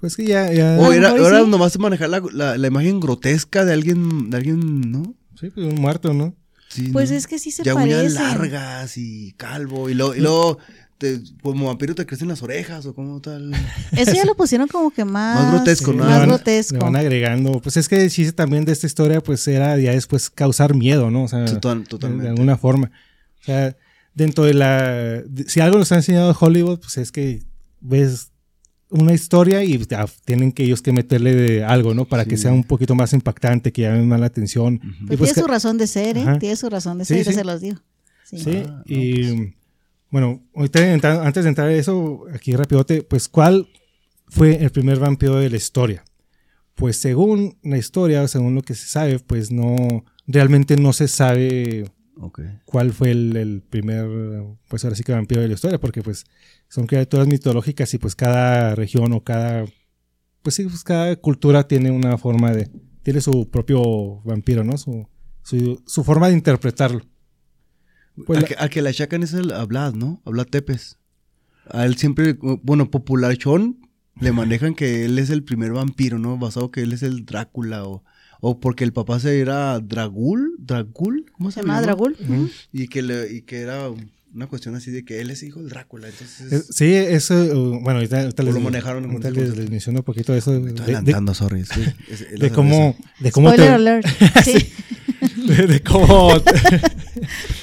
[0.00, 1.46] pues que ya, ya O era, era sí.
[1.50, 5.14] nomás manejar la, la, la imagen grotesca de alguien, de alguien, ¿no?
[5.38, 6.34] sí, pues un muerto, ¿no?
[6.70, 7.16] Sí, pues ¿no?
[7.16, 8.14] es que sí se ya parecen.
[8.14, 9.90] largas y calvo.
[9.90, 10.58] Y luego, y luego
[11.00, 13.52] te- como vampiro te crecen las orejas o como tal.
[13.92, 16.04] Eso ya lo pusieron como que más, Más grotesco, Sí, ¿no?
[16.04, 16.74] Más van- grotesco.
[16.74, 17.60] Le van agregando.
[17.60, 21.10] Pues es que el chiste también de esta historia, pues era ya después causar miedo,
[21.10, 21.24] ¿no?
[21.24, 22.24] O sea, Total- totalmente.
[22.24, 22.90] de alguna forma.
[23.40, 23.74] O sea,
[24.14, 25.22] dentro de la.
[25.26, 27.42] de- si algo nos ha enseñado Hollywood, pues es que
[27.80, 28.28] ves
[28.90, 32.04] una historia y ya tienen que ellos que meterle de algo, ¿no?
[32.04, 34.78] Para que sea un poquito más impactante, que llame más la atención.
[35.06, 36.22] Pues pues tiene su razón de ser, ¿eh?
[36.22, 36.38] Ajá.
[36.38, 37.32] Tiene su razón de ser, sí.
[37.32, 37.78] se los digo.
[38.24, 38.38] Sí.
[38.38, 39.54] Sí, Ah, no, y
[40.10, 40.92] bueno, ahorita
[41.24, 43.68] antes de entrar a eso, aquí rapidote, pues ¿cuál
[44.28, 46.04] fue el primer vampiro de la historia?
[46.74, 51.84] Pues según la historia, según lo que se sabe, pues no, realmente no se sabe
[52.64, 54.06] cuál fue el, el primer,
[54.68, 56.24] pues ahora sí que vampiro de la historia, porque pues
[56.68, 59.64] son criaturas mitológicas y pues cada región o cada,
[60.42, 62.68] pues sí, pues cada cultura tiene una forma de,
[63.02, 64.76] tiene su propio vampiro, ¿no?
[64.76, 65.08] Su,
[65.42, 67.04] su, su forma de interpretarlo.
[68.26, 70.20] Pues al, la- que, al que le achacan es el, a Vlad, ¿no?
[70.24, 70.96] A Vlad Tepes.
[71.68, 73.78] A él siempre, bueno, popularchón,
[74.20, 76.36] le manejan que él es el primer vampiro, ¿no?
[76.36, 78.02] Basado que él es el Drácula o,
[78.40, 81.80] o porque el papá se era Dragul, Dragul, ¿cómo se, Se llama?
[81.80, 82.16] Dragul.
[82.72, 83.88] Y que, le, y que era
[84.32, 86.52] una cuestión así de que él es hijo del Drácula, entonces...
[86.52, 89.70] Es- Sí, eso, uh, bueno, ahorita, ahorita O les, lo manejaron en ahorita les, les
[89.70, 91.60] menciono un poquito de eso, de, Estoy de- adelantando, sorry.
[91.60, 94.06] es que es- de cómo, de cómo Spoiler te, alert.
[94.44, 94.72] Sí.
[95.50, 96.32] De, de cómo.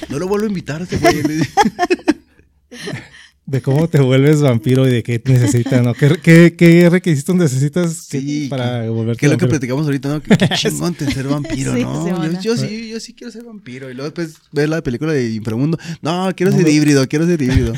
[0.08, 1.16] No lo vuelvo a invitar a este güey.
[3.46, 5.94] de cómo te vuelves vampiro y de qué necesitas, ¿no?
[5.94, 10.08] ¿Qué, qué, qué requisitos necesitas que- Sí, para volverte Que es lo que platicamos ahorita,
[10.10, 10.22] ¿no?
[10.22, 12.40] Que, que chingón de ser vampiro, Sí, ¿no?
[12.42, 13.90] yo, sí, yo sí quiero ser vampiro.
[13.90, 15.78] Y luego después ves la película de Inframundo.
[16.02, 16.72] No, quiero No, ser no.
[16.72, 17.72] híbrido, quiero ser híbrido.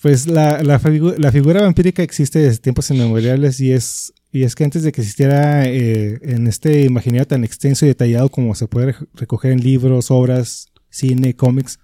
[0.00, 4.54] Pues la, la, figu- la figura vampírica existe desde tiempos inmemoriales y es, y es
[4.54, 8.66] que antes de que existiera eh, en este imaginario tan extenso y detallado como se
[8.68, 11.78] puede re- recoger en libros, obras, cine, cómics,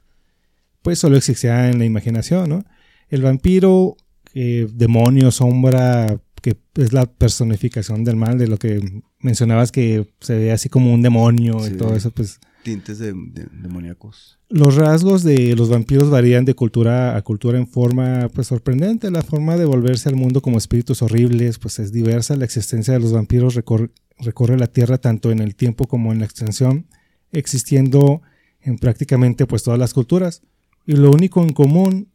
[0.82, 2.64] pues solo existía en la imaginación, ¿no?
[3.08, 3.96] El vampiro,
[4.34, 10.36] eh, demonio, sombra, que es la personificación del mal, de lo que mencionabas que se
[10.36, 11.72] ve así como un demonio Sí.
[11.74, 14.38] y todo eso, pues Tintes de, de- demoníacos.
[14.48, 19.10] los rasgos de los vampiros varían de cultura a cultura en forma pues sorprendente.
[19.10, 22.36] La forma de volverse al mundo como espíritus horribles pues es diversa.
[22.36, 26.20] La existencia de los vampiros recor- recorre la tierra tanto en el tiempo como en
[26.20, 26.86] la extensión,
[27.32, 28.22] existiendo
[28.60, 30.42] en prácticamente pues todas las culturas.
[30.86, 32.08] Y lo único en común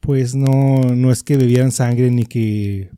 [0.00, 2.90] pues no, no es que bebieran sangre ni que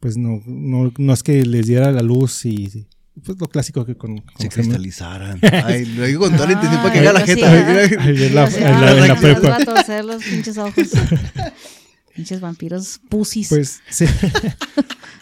[0.00, 2.86] pues no, no, no es que les diera la luz y
[3.24, 5.38] pues lo clásico que con, Se cristalizaran.
[5.42, 7.58] Ay, lo digo con toda la intención para que haga la sí, jeta.
[7.58, 9.48] en la, en la- en la les prepa.
[9.48, 10.72] va a torcer los pinches ojos.
[12.14, 13.48] pinches vampiros pusis.
[13.48, 14.04] Pues sí.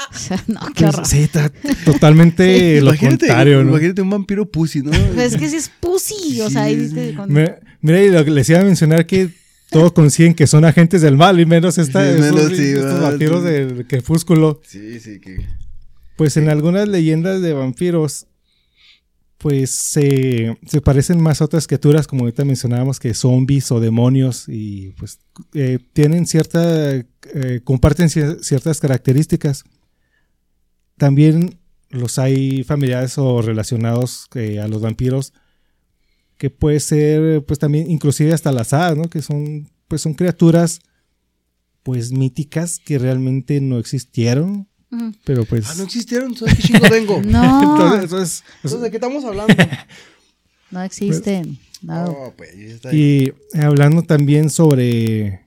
[0.09, 1.07] O sea, no, qué Pues, horror.
[1.07, 1.29] sí,
[1.85, 3.71] totalmente lo imagínate, contrario, ¿no?
[3.71, 4.91] imagínate un vampiro pussy, ¿no?
[5.15, 7.15] Pues es que sí es pussy, o sea, Sí, sí.
[7.83, 9.31] Mira, y lo que les iba a mencionar que
[9.71, 14.61] todos consiguen que son agentes del mal, y menos, esta, estos vampiros del crepúsculo.
[14.67, 15.45] Sí, sí, que...
[16.17, 18.27] Pues en algunas leyendas de vampiros,
[19.39, 24.93] pues se, parecen más a otras criaturas, como ahorita mencionábamos, que zombies o demonios, y
[24.99, 25.19] pues
[25.53, 29.65] eh, tienen cierta, eh, comparten ciertas características.
[30.97, 31.59] También
[31.91, 35.35] los hay familiares o relacionados eh, a los vampiros,
[36.39, 39.05] que puede ser, pues también, inclusive hasta las hadas, ¿no?
[39.05, 40.81] Que son, pues son criaturas,
[41.83, 44.69] pues míticas que realmente no existieron,
[45.25, 45.67] pero pues.
[45.69, 47.23] Ah, no existieron, ¿sabes qué chingo vengo?
[47.27, 47.95] no.
[48.03, 49.55] Entonces, ¿de qué estamos hablando?
[50.71, 51.59] no existen.
[51.83, 52.35] no.
[52.37, 52.51] pues,
[52.93, 55.41] y hablando también sobre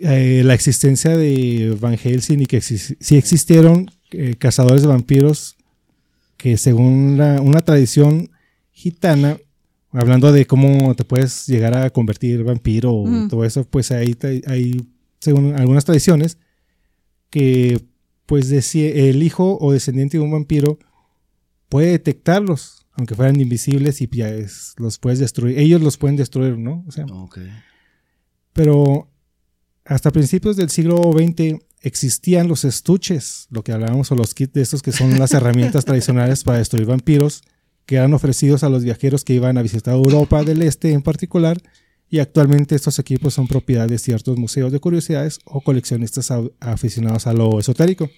[0.00, 5.56] eh, la existencia de Van Helsing y que si existieron eh, cazadores de vampiros
[6.36, 8.30] que según una tradición
[8.72, 9.38] gitana,
[9.90, 14.14] hablando de cómo te puedes llegar a convertir vampiro o todo eso, pues ahí
[14.46, 14.86] hay,
[15.18, 16.38] según algunas tradiciones,
[17.30, 17.80] que
[18.26, 20.78] pues el hijo o descendiente de un vampiro
[21.68, 24.30] puede detectarlos, aunque fueran invisibles y ya
[24.76, 25.58] los puedes destruir.
[25.58, 26.84] Ellos los pueden destruir, ¿no?
[26.86, 27.06] O sea,
[28.52, 29.08] Pero
[29.84, 34.62] hasta principios del siglo XX existían los estuches, lo que hablábamos, o los kits de
[34.62, 37.42] estos que son las herramientas tradicionales para destruir vampiros,
[37.84, 41.58] que eran ofrecidos a los viajeros que iban a visitar Europa del Este en particular,
[42.08, 47.32] y actualmente estos equipos son propiedad de ciertos museos de curiosidades o coleccionistas aficionados a
[47.32, 48.08] lo esotérico.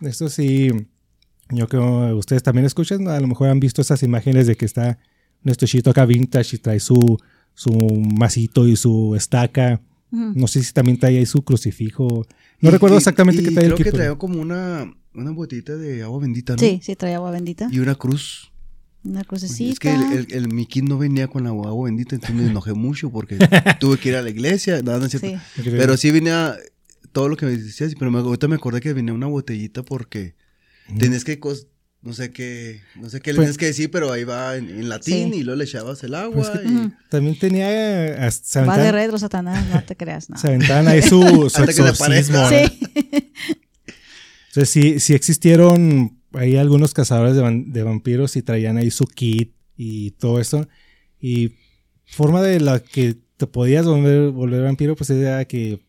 [0.00, 0.70] Esto sí,
[1.50, 4.64] yo creo que ustedes también escuchan, a lo mejor han visto esas imágenes de que
[4.64, 4.98] está
[5.44, 7.18] un estuchito acá vintage y trae su,
[7.54, 9.80] su masito y su estaca.
[10.10, 12.26] No sé si también trae ahí su crucifijo.
[12.60, 16.20] No recuerdo exactamente qué trae el Creo que traía como una, una botellita de agua
[16.20, 16.58] bendita, ¿no?
[16.58, 17.68] Sí, sí, trae agua bendita.
[17.70, 18.50] Y una cruz.
[19.06, 19.72] Una crucecita.
[19.72, 22.74] Es que el, el, mi kit no venía con la agua bendita, entonces me enojé
[22.74, 23.38] mucho porque
[23.80, 24.82] tuve que ir a la iglesia.
[24.82, 25.28] No, no cierto.
[25.62, 26.56] Pero sí venía
[27.12, 30.34] todo lo que me decías, pero me, ahorita me acordé que venía una botellita porque
[30.98, 31.38] tenés que
[32.02, 34.88] no sé qué, no sé qué le pues tienes que decir, pero ahí va en,
[34.88, 36.52] latín y luego le echabas el agua.
[36.52, 36.92] Pues y...
[37.08, 38.16] También tenía.
[38.16, 40.30] Eh, va de retro, Satanás, no te creas.
[40.30, 40.36] No.
[40.36, 42.48] Se aventaban ahí su, su exorcismo.
[42.48, 42.90] Sí.
[44.48, 50.12] Entonces, sí, sí existieron hay algunos cazadores de, vampiros y traían ahí su kit y
[50.12, 50.68] todo eso.
[51.20, 51.52] Y
[52.04, 55.84] forma de la que te podías volver, volver vampiro, pues era que,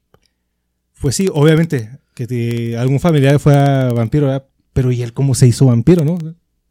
[1.01, 6.03] pues sí, obviamente, que algún familiar fuera vampiro, pero ¿y él cómo se hizo vampiro,
[6.03, 6.17] no?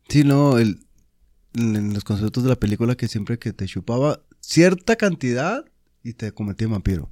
[0.08, 0.80] Sí, no, el,
[1.54, 5.64] en los conceptos de la película que siempre que te chupaba cierta cantidad
[6.02, 7.08] y te convertía vampiro.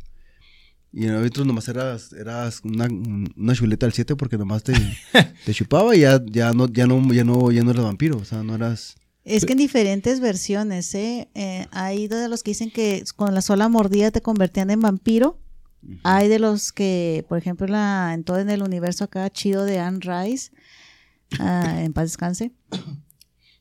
[0.96, 4.74] Y en otros nomás eras, eras una, una chuleta al 7 porque nomás te,
[5.44, 8.16] te chupaba y ya, ya, no, ya, no, ya, no, ya no eras vampiro.
[8.18, 8.94] O sea, no eras...
[9.24, 11.30] Es que en diferentes versiones, ¿eh?
[11.34, 11.66] ¿eh?
[11.72, 15.40] Hay de los que dicen que con la sola mordida te convertían en vampiro.
[16.04, 19.80] Hay de los que, por ejemplo, la, en todo en el universo acá chido de
[19.80, 20.50] Anne Rice,
[21.40, 22.52] ah, en paz descanse,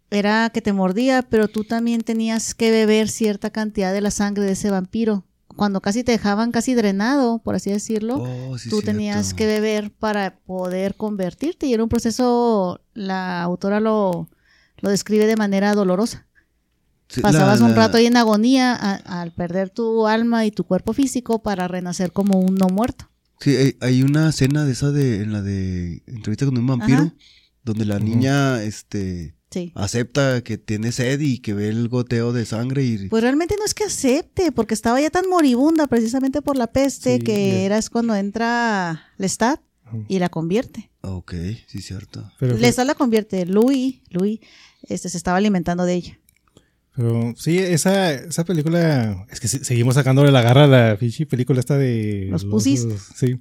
[0.10, 4.46] era que te mordía, pero tú también tenías que beber cierta cantidad de la sangre
[4.46, 9.34] de ese vampiro cuando casi te dejaban casi drenado, por así decirlo, oh, tú tenías
[9.34, 14.30] que beber para poder convertirte y era un proceso, la autora lo,
[14.78, 16.28] lo describe de manera dolorosa.
[17.22, 21.68] Pasabas un rato ahí en agonía al perder tu alma y tu cuerpo físico para
[21.68, 23.10] renacer como un no muerto.
[23.40, 27.12] Sí, hay, una escena de esa de, en la de entrevista con un vampiro,
[27.64, 29.36] donde la niña, este,
[29.76, 33.10] Acepta que tiene sed y que ve el goteo de sangre y...
[33.10, 37.20] Pues realmente no es que acepte, porque estaba ya tan moribunda precisamente por la peste
[37.20, 39.62] que era es cuando entra Lestat
[40.08, 40.90] y la convierte.
[41.02, 41.34] Ok,
[41.68, 42.32] sí, cierto.
[42.40, 44.40] Pero, Lestat la convierte, Louis, Louis
[44.88, 46.20] este, se estaba alimentando de ella.
[46.96, 51.78] Pero sí, esa, esa película, es que seguimos sacándole la garra a la película esta
[51.78, 52.28] de...
[52.30, 52.86] Los, pusis.
[53.16, 53.40] sí.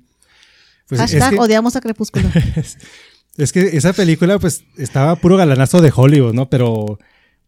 [0.88, 2.29] Pues Hashtag odiamos a Crepúsculo.
[3.37, 6.51] Es que esa película, pues, estaba puro galanazo de Hollywood, ¿no?
[6.51, 6.99] Pero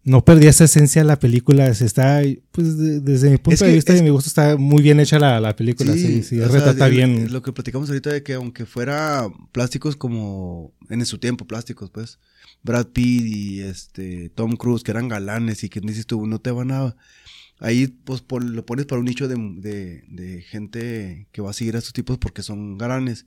[0.03, 1.73] no perdía esa esencia de la película.
[1.75, 5.18] Se está, pues, desde mi punto de vista y mi gusto, está muy bien hecha
[5.18, 5.92] la, película.
[5.92, 7.33] Sí, sí, retrata bien.
[7.33, 12.18] Lo que platicamos ahorita de que aunque fuera plásticos como en su tiempo, plásticos, pues,
[12.62, 16.51] Brad Pitt y este Tom Cruise, que eran galanes y que dices tú, no te
[16.51, 16.97] van a.
[17.61, 21.79] Ahí, pues, lo pones para un nicho de, de gente que va a seguir a
[21.79, 23.27] estos tipos porque son galanes.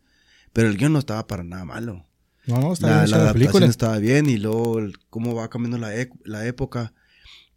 [0.54, 2.07] Pero el guion no estaba para nada malo.
[2.48, 4.80] No, no, está la, bien la, adaptación estaba bien y luego
[5.10, 5.92] cómo va cambiando la,
[6.24, 6.94] la, época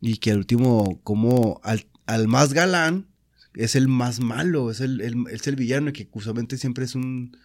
[0.00, 3.06] y que al último, como al, al, más galán
[3.54, 6.94] es el más malo, es el, el, es el villano y que curiosamente siempre es
[6.94, 7.36] un,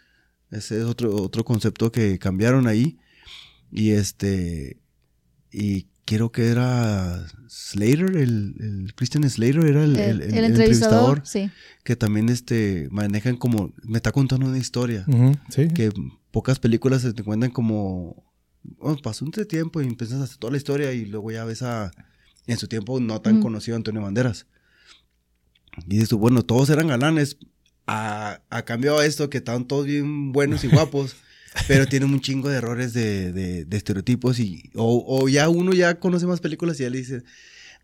[0.51, 2.97] ese es otro, otro concepto que cambiaron ahí
[3.71, 4.79] y este,
[5.51, 10.37] y quiero que era Slater, el, el Christian Slater era el, El, el- el- el
[10.37, 11.49] el entrevistador, sí.
[11.83, 15.05] que también este manejan como, me está contando una historia,
[15.49, 15.67] sí.
[15.69, 15.91] que
[16.35, 18.21] pocas películas se te cuentan como,
[19.01, 21.91] pasó un tiempo y empiezas a hacer toda la historia y luego ya ves a,
[22.45, 23.41] en su tiempo no tan Mm.
[23.41, 24.45] conocido Antonio Banderas.
[25.87, 27.37] Y dices tú, bueno, todos eran galanes,
[27.87, 31.15] a, a cambio a esto que estaban todos bien buenos y guapos.
[31.69, 35.71] Pero tienen un chingo de errores de, de- de estereotipos y o, o ya uno
[35.71, 37.23] ya conoce más películas y ya le dice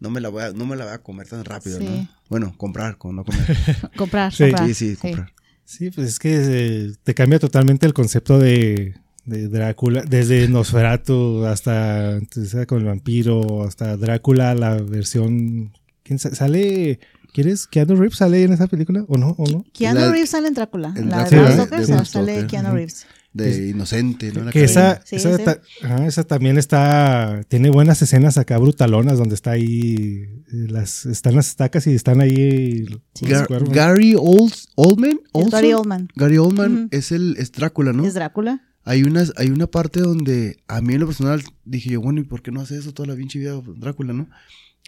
[0.02, 1.86] no me la voy a, no me la voy a comer tan rápido, Sí.
[1.86, 2.10] ¿no?
[2.28, 3.46] Bueno, comprar, con no comer.
[3.96, 4.44] Comprar, Sí.
[4.44, 4.68] comprar.
[4.68, 5.32] sí, sí, comprar.
[5.72, 8.96] Sí, pues es que eh, te cambia totalmente el concepto de,
[9.26, 15.72] de Drácula, desde Nosferatu hasta entonces, con el vampiro, hasta Drácula, la versión...
[16.04, 17.00] ¿Quién sa- sale?
[17.34, 17.68] ¿Quieres?
[17.68, 19.06] ¿Keanu Reeves sale en esa película?
[19.08, 19.30] ¿O no?
[19.38, 19.64] ¿O no?
[19.74, 20.94] Keanu La- Reeves sale en Drácula.
[20.98, 21.54] en la de Drácula, Bram.
[21.68, 22.74] Stoker de sale Keanu.
[22.74, 23.06] Reeves.
[23.34, 24.44] De inocente, ¿no?
[24.44, 25.44] La Que esa, Sí, esa, sí.
[25.46, 31.06] ta- ajá, esa también está, tiene buenas escenas acá brutalonas donde está ahí, eh, las,
[31.06, 33.26] están las estacas y están ahí Sí.
[33.28, 33.48] Gar-.
[33.72, 35.50] Gary Olds- Oldman, Olson?
[35.52, 36.08] Gary Oldman.
[36.16, 38.06] Gary Oldman es el es Drácula, ¿no?
[38.06, 38.64] Es Drácula.
[38.84, 42.24] Hay una, hay una parte donde a mí en lo personal dije yo, bueno, ¿y
[42.24, 44.28] por qué no hace eso toda la pinche vida Drácula, no?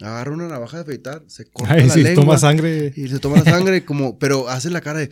[0.02, 2.92] Agarra una navaja de afeitar, se corta Ay, la sí, lengua toma sangre.
[2.96, 5.10] y se toma la sangre como, pero hace la cara de...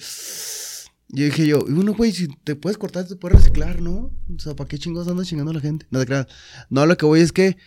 [1.09, 4.11] Yo dije yo, y bueno, güey, si te puedes cortar, te puedes reciclar, ¿no?
[4.35, 5.87] O sea, ¿para qué chingados andas chingando a la gente?
[5.91, 6.27] No te creas.
[6.71, 7.59] No, lo que voy es que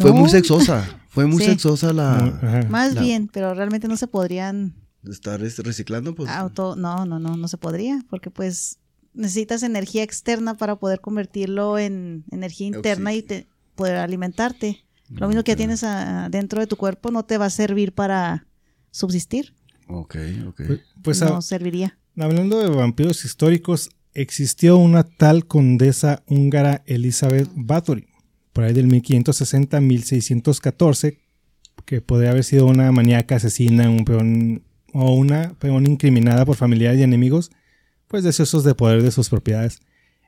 [0.00, 1.00] fue muy sexosa.
[1.08, 1.50] Fue muy Sí.
[1.50, 2.16] sexosa la...
[2.18, 2.66] Ajá.
[2.68, 4.74] Más La- bien, pero realmente no se podrían
[5.08, 6.28] Estar reciclando, pues...
[6.28, 8.78] auto, no, no, no, no se podría, porque pues
[9.14, 14.84] necesitas energía externa para poder convertirlo en energía interna y te- poder alimentarte.
[15.08, 15.58] Lo mismo que ya Ok.
[15.58, 18.46] tienes a- dentro de tu cuerpo no te va a servir para
[18.90, 19.54] subsistir,
[19.88, 20.16] Ok,
[20.48, 20.56] ok.
[20.66, 21.98] Pues, pues, no a- serviría.
[22.20, 28.06] Hablando de vampiros históricos, existió una tal condesa húngara Elizabeth Bathory,
[28.52, 31.18] por ahí del 1560-1614,
[31.84, 34.62] que podría haber sido una maníaca asesina, un peón
[34.92, 37.50] o una peón incriminada por familiares y enemigos,
[38.08, 39.80] pues deseosos de poder de sus propiedades.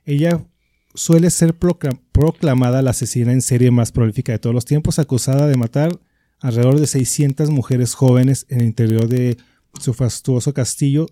[0.05, 0.45] Ella
[0.95, 5.47] suele ser procla- proclamada la asesina en serie más prolífica de todos los tiempos, acusada
[5.47, 5.99] de matar
[6.39, 9.37] alrededor de 600 mujeres jóvenes en el interior de
[9.79, 11.07] su fastuoso castillo.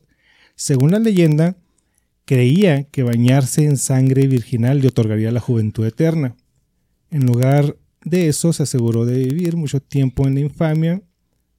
[0.61, 1.57] Según la leyenda,
[2.23, 6.35] creía que bañarse en sangre virginal le otorgaría la juventud eterna.
[7.09, 11.01] En lugar de eso, se aseguró de vivir mucho tiempo en la infamia.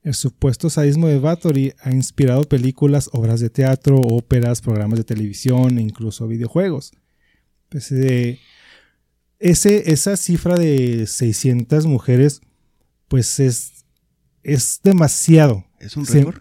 [0.05, 5.79] El supuesto sadismo de Bathory ha inspirado películas, obras de teatro, óperas, programas de televisión
[5.79, 6.93] e incluso videojuegos.
[7.71, 8.39] Pues, eh,
[9.41, 12.41] ese, esa cifra de 600 mujeres,
[13.09, 13.85] pues es,
[14.45, 15.65] es demasiado.
[15.81, 16.41] ¿Es un récord?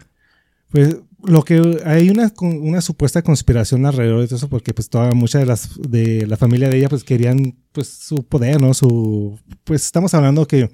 [0.70, 5.38] Pues lo que hay una, una supuesta conspiración alrededor de eso, porque pues toda mucha
[5.38, 8.74] de las de la familia de ella pues querían pues su poder, ¿no?
[8.74, 10.70] Su pues estamos hablando que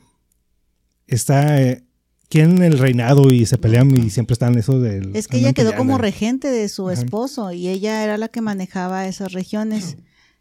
[1.06, 1.84] está eh,
[2.28, 5.70] quieren el reinado y se pelean y siempre están eso del Es que ella quedó
[5.70, 5.92] peleando.
[5.92, 7.00] como regente de su Ajá.
[7.00, 9.96] esposo y ella era la que manejaba esas regiones.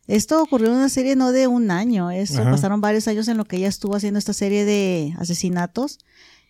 [0.08, 2.52] Esto ocurrió en una serie no de un año, eso Ajá.
[2.52, 6.00] pasaron varios años en lo que ella estuvo haciendo esta serie de asesinatos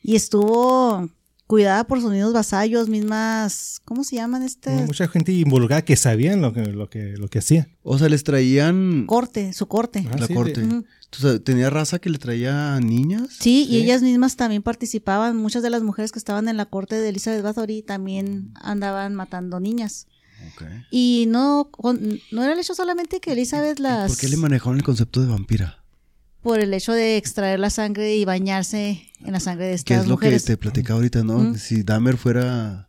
[0.04, 1.10] y estuvo
[1.48, 4.70] cuidada por sus mismos vasallos, mismas, ¿cómo se llaman este?
[4.86, 7.70] mucha gente involucrada que sabían lo que lo que lo que hacía.
[7.84, 10.06] O sea, les traían Corte, su corte.
[10.12, 10.64] Ah, la sí, corte.
[10.64, 10.86] Ujú.
[11.14, 13.30] O sea, tenía raza que le traía niñas.
[13.40, 15.38] Sí, y ellas mismas también participaban.
[15.38, 19.62] Muchas de las mujeres que estaban en la corte de Elizabeth Bathory también andaban matando
[19.62, 20.08] niñas.
[20.54, 20.64] Ok.
[20.92, 24.12] Y no, con- no era el hecho solamente que Elizabeth las...
[24.12, 25.77] ¿Por qué le manejaron el concepto de vampira?
[26.48, 30.04] Por el hecho de extraer la sangre y bañarse en la sangre de Que estas
[30.04, 30.44] es lo mujeres.
[30.44, 31.40] que te platicaba ahorita, ¿no?
[31.40, 31.56] Mm.
[31.56, 32.88] Si Dahmer fuera...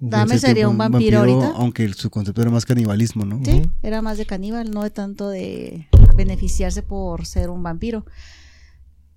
[0.00, 1.52] Dahmer sería un vampiro ahorita.
[1.54, 3.40] Aunque su concepto era más canibalismo, ¿no?
[3.44, 5.86] Sí, era más de caníbal, no de tanto de
[6.16, 8.04] beneficiarse por ser un vampiro.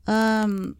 [0.05, 0.75] Am,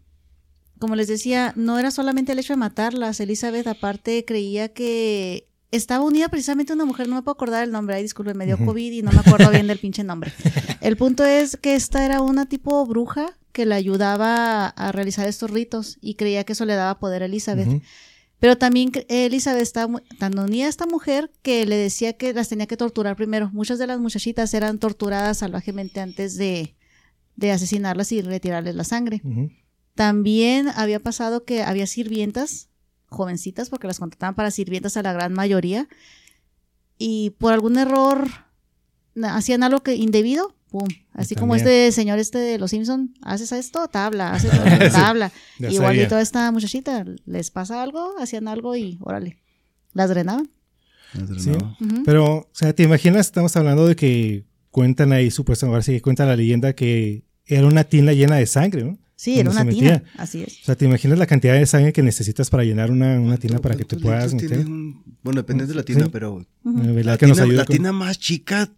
[0.78, 3.18] como les decía, no era solamente el hecho de matarlas.
[3.18, 7.70] Elizabeth, aparte, creía que estaba unida precisamente a una mujer, no me puedo acordar el
[7.70, 8.58] nombre, ay, disculpe, me dio.
[8.64, 10.32] COVID y no me acuerdo bien del pinche nombre.
[10.80, 15.50] El punto es que esta era una tipo bruja que le ayudaba a realizar estos
[15.50, 17.68] ritos y creía que eso le daba poder a Elizabeth.
[18.38, 22.48] Pero también cre- Elizabeth estaba tan unida a esta mujer que le decía que las
[22.48, 23.50] tenía que torturar primero.
[23.52, 26.74] Muchas de las muchachitas eran torturadas salvajemente antes de,
[27.36, 29.20] de asesinarlas y retirarles la sangre.
[29.94, 32.69] También había pasado que había sirvientas,
[33.10, 35.86] jovencitas, porque las contrataban para sirvientas a la gran mayoría,
[36.98, 38.26] y por algún error
[39.22, 40.86] hacían algo que indebido, pum.
[41.12, 44.92] Así como este señor este de los Simpson, haces esto, tabla, haces Sí.
[44.92, 45.32] tabla.
[45.58, 46.18] Ya Igualito sabía.
[46.18, 49.38] a esta muchachita, les pasa algo, hacían algo y órale,
[49.92, 50.48] las drenaban.
[51.38, 51.50] Sí.
[52.04, 53.26] Pero, o sea, ¿te imaginas?
[53.26, 57.66] Estamos hablando de que cuentan ahí, supuestamente, ahora sí que cuenta la leyenda que era
[57.66, 58.96] una tina llena de sangre, ¿no?
[59.22, 60.02] Sí, era una tina, metía.
[60.16, 60.60] así es.
[60.62, 63.58] O sea, ¿te imaginas la cantidad de sangre que necesitas para llenar una, una tina
[63.58, 64.48] para que te ¿Cuántos puedas meter?
[64.48, 66.10] tiene un- Bueno, depende de la tina, Sí.
[66.10, 66.82] pero Ujú.
[66.82, 68.70] Eh, ¿verdad la que nos tina, ayuda la con- tina más chica,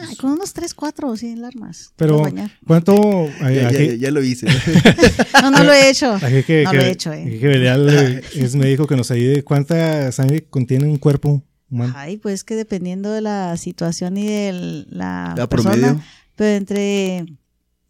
[0.00, 1.92] Ay, con unos 3, 4 sí, alarmas.
[1.96, 2.50] Pero, Puedes bañar.
[2.64, 2.94] ¿cuánto?
[3.40, 4.46] ya, ya- aquí- ya- ya lo hice.
[5.42, 6.12] No, no lo he hecho.
[6.22, 7.38] aquí que, no que- lo he hecho, eh.
[7.40, 7.88] que Belial,
[8.34, 9.42] es médico que nos ayude.
[9.42, 11.94] ¿Cuánta sangre contiene un cuerpo humano?
[11.96, 16.02] Ay, pues que dependiendo de la situación y de la, La persona, promedio.
[16.36, 17.26] pero entre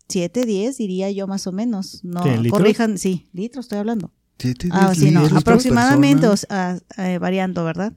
[0.08, 2.02] 7, 10 diría yo más o menos.
[2.04, 4.12] No, corrijan, sí, litros estoy hablando.
[4.38, 7.92] Siete, Ah, diez sí, no, litros por aproximadamente, o sea, eh, variando, ¿verdad?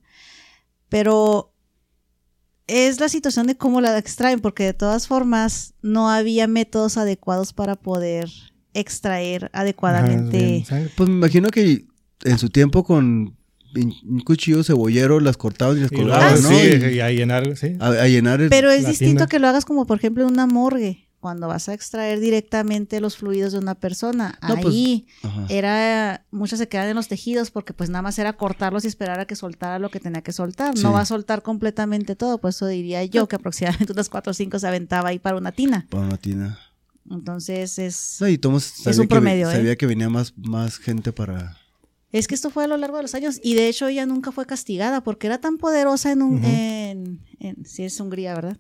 [0.89, 1.53] Pero
[2.68, 7.53] es la situación de cómo la extraen, porque de todas formas no había métodos adecuados
[7.53, 8.30] para poder
[8.74, 10.64] extraer adecuadamente.
[10.66, 10.91] sangre.
[10.95, 11.86] Pues me imagino que
[12.24, 13.36] en su tiempo con
[13.76, 16.49] un cuchillo cebollero las cortaban y las colgaban, ¿no?
[16.49, 16.55] sí,
[16.91, 17.76] Y y a llenar, sí.
[17.80, 18.49] a, a llenar el...
[18.49, 19.28] Pero es distinto tina.
[19.28, 23.16] que lo hagas como por ejemplo en una morgue, cuando vas a extraer directamente los
[23.16, 24.38] fluidos de una persona.
[24.42, 25.08] No, pues, Ahí
[25.48, 29.20] era, muchas se quedan en los tejidos porque pues nada más era cortarlos y esperar
[29.20, 30.76] a que soltara lo que tenía que soltar.
[30.76, 30.84] Sí.
[30.84, 34.34] No va a soltar completamente todo, por eso diría yo que aproximadamente unas 4 o
[34.34, 35.88] 5 se aventaba ahí para una tina.
[35.90, 36.60] Para una tina.
[37.10, 38.18] Entonces es...
[38.20, 39.56] No, y Tomás sabía, un que, promedio, ¿eh?
[39.56, 41.58] sabía que venía más, más gente para...
[42.12, 44.32] Es que esto fue a lo largo de los años y de hecho ella nunca
[44.32, 46.44] fue castigada porque era tan poderosa en un...
[46.44, 48.58] En, en- sí, es Hungría, ¿verdad?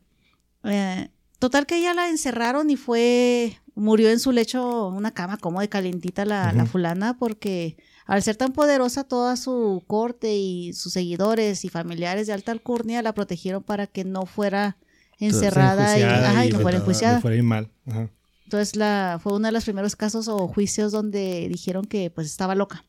[0.63, 1.09] Eh,
[1.41, 3.57] total que ella la encerraron y fue...
[3.73, 8.35] Murió en su lecho, una cama cómoda y calientita la, la fulana porque al ser
[8.35, 13.63] tan poderosa toda su corte y sus seguidores y familiares de alta alcurnia la protegieron
[13.63, 14.77] para que no fuera
[15.19, 17.15] encerrada y, ajá, y y no fuera enjuiciada.
[17.15, 17.71] Le fuera ir mal.
[17.87, 18.09] Ajá.
[18.43, 22.53] Entonces la, fue uno de los primeros casos o juicios donde dijeron que pues estaba
[22.55, 22.83] loca.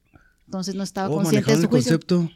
[0.47, 2.29] Entonces no estaba Oh, consciente de su el juicio, concepto.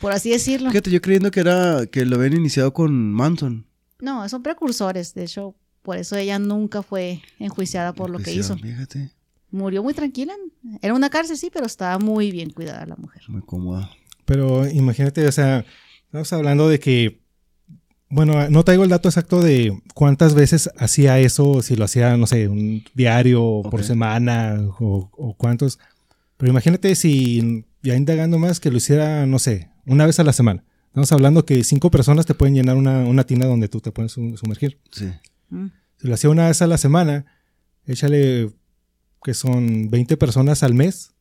[0.00, 0.68] por así decirlo.
[0.70, 1.86] Fíjate, yo creyendo que era...
[1.86, 3.66] Que lo habían iniciado con Manson.
[4.04, 8.56] No, son precursores, de hecho, por eso ella nunca fue enjuiciada por lo que hizo.
[8.58, 9.10] Fíjate,
[9.50, 10.34] Murió muy tranquila.
[10.82, 13.22] Era una cárcel, sí, pero estaba muy bien cuidada la mujer.
[13.28, 13.88] muy cómoda.
[14.24, 15.64] Pero imagínate, o sea,
[16.06, 17.20] estamos hablando de que,
[18.10, 22.26] bueno, no traigo el dato exacto de cuántas veces hacía eso, si lo hacía, no
[22.26, 25.78] sé, un diario por semana o, o cuántos.
[26.36, 30.32] Pero imagínate si, ya indagando más, que lo hiciera, no sé, una vez a la
[30.32, 30.64] semana.
[30.94, 34.12] Estamos hablando que cinco personas te pueden llenar una, una tina donde tú te puedes
[34.12, 34.78] sum- sumergir.
[34.92, 35.08] Sí.
[35.50, 35.66] Mm.
[35.96, 37.26] Si lo hacía una vez a la semana,
[37.84, 38.52] échale
[39.24, 41.12] que son 20 personas al mes.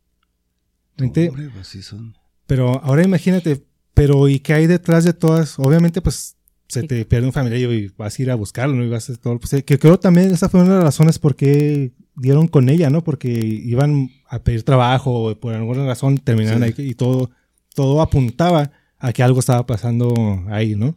[0.98, 2.16] 20, Hombre, pues sí son...
[2.46, 3.66] pero ahora imagínate,
[3.96, 5.58] pero ¿y qué hay detrás de todas?
[5.58, 6.36] Obviamente, pues
[6.68, 6.88] se Sí.
[6.88, 8.84] te pierde un familiar y vas a ir a buscarlo, ¿no?
[8.84, 9.40] Y vas a hacer todo.
[9.40, 12.92] Pues, que creo también esa fue una de las razones por qué dieron con ella,
[12.92, 13.04] ¿no?
[13.04, 16.74] Porque iban a pedir trabajo o por alguna razón terminaron Sí.
[16.78, 17.32] ahí y todo,
[17.74, 18.70] todo apuntaba
[19.04, 20.14] a que algo estaba pasando
[20.50, 20.96] ahí, ¿no?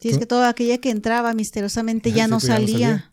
[0.00, 3.12] Sí, es que toda aquella que entraba misteriosamente ya sí, no pues ya no salía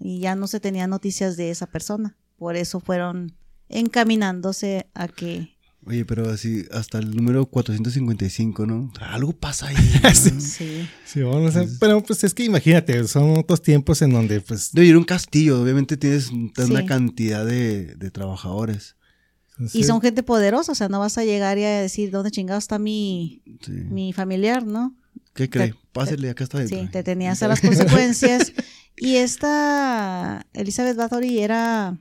[0.00, 2.16] y ya no se tenía noticias de esa persona.
[2.36, 3.36] Por eso fueron
[3.68, 5.54] encaminándose a que
[5.86, 8.90] Oye, pero así, hasta el número 455, ¿no?
[9.00, 9.76] Algo pasa ahí.
[10.14, 10.30] Sí.
[10.32, 10.40] ¿no?
[10.40, 10.88] sí.
[11.04, 14.72] Sí, bueno, o sea, pero pues es que imagínate, son otros tiempos en donde pues...
[14.72, 16.86] Debe ir un castillo, obviamente tienes una Sí.
[16.86, 18.96] cantidad de, de trabajadores.
[19.72, 22.58] Y son gente poderosa, o sea, no vas a llegar y a decir dónde chingado
[22.58, 23.70] está mi, Sí.
[23.72, 24.96] mi familiar, ¿no?
[25.32, 25.74] ¿Qué cree?
[25.92, 26.80] Pásele, acá está dentro.
[26.80, 28.52] Sí, te tenías a las consecuencias.
[28.96, 31.98] Y esta Elizabeth Bathory era,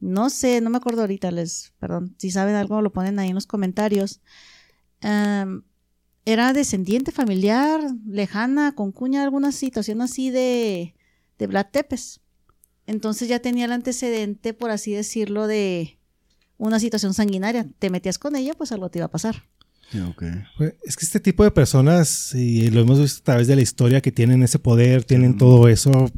[0.00, 3.34] no sé, no me acuerdo ahorita, les, perdón, si saben algo lo ponen ahí en
[3.34, 4.22] los comentarios.
[5.02, 10.94] Era descendiente familiar, lejana, con cuña, alguna situación así de,
[11.38, 12.20] de Vlad Tepes.
[12.86, 15.98] Entonces ya tenía el antecedente, por así decirlo, de
[16.60, 17.66] una situación sanguinaria.
[17.78, 19.42] Te metías con ella, pues algo te iba a pasar.
[20.82, 24.00] Es que este tipo de personas, y lo hemos visto a través de la historia,
[24.00, 25.90] que tienen ese poder, tienen todo eso.
[25.90, 26.10] O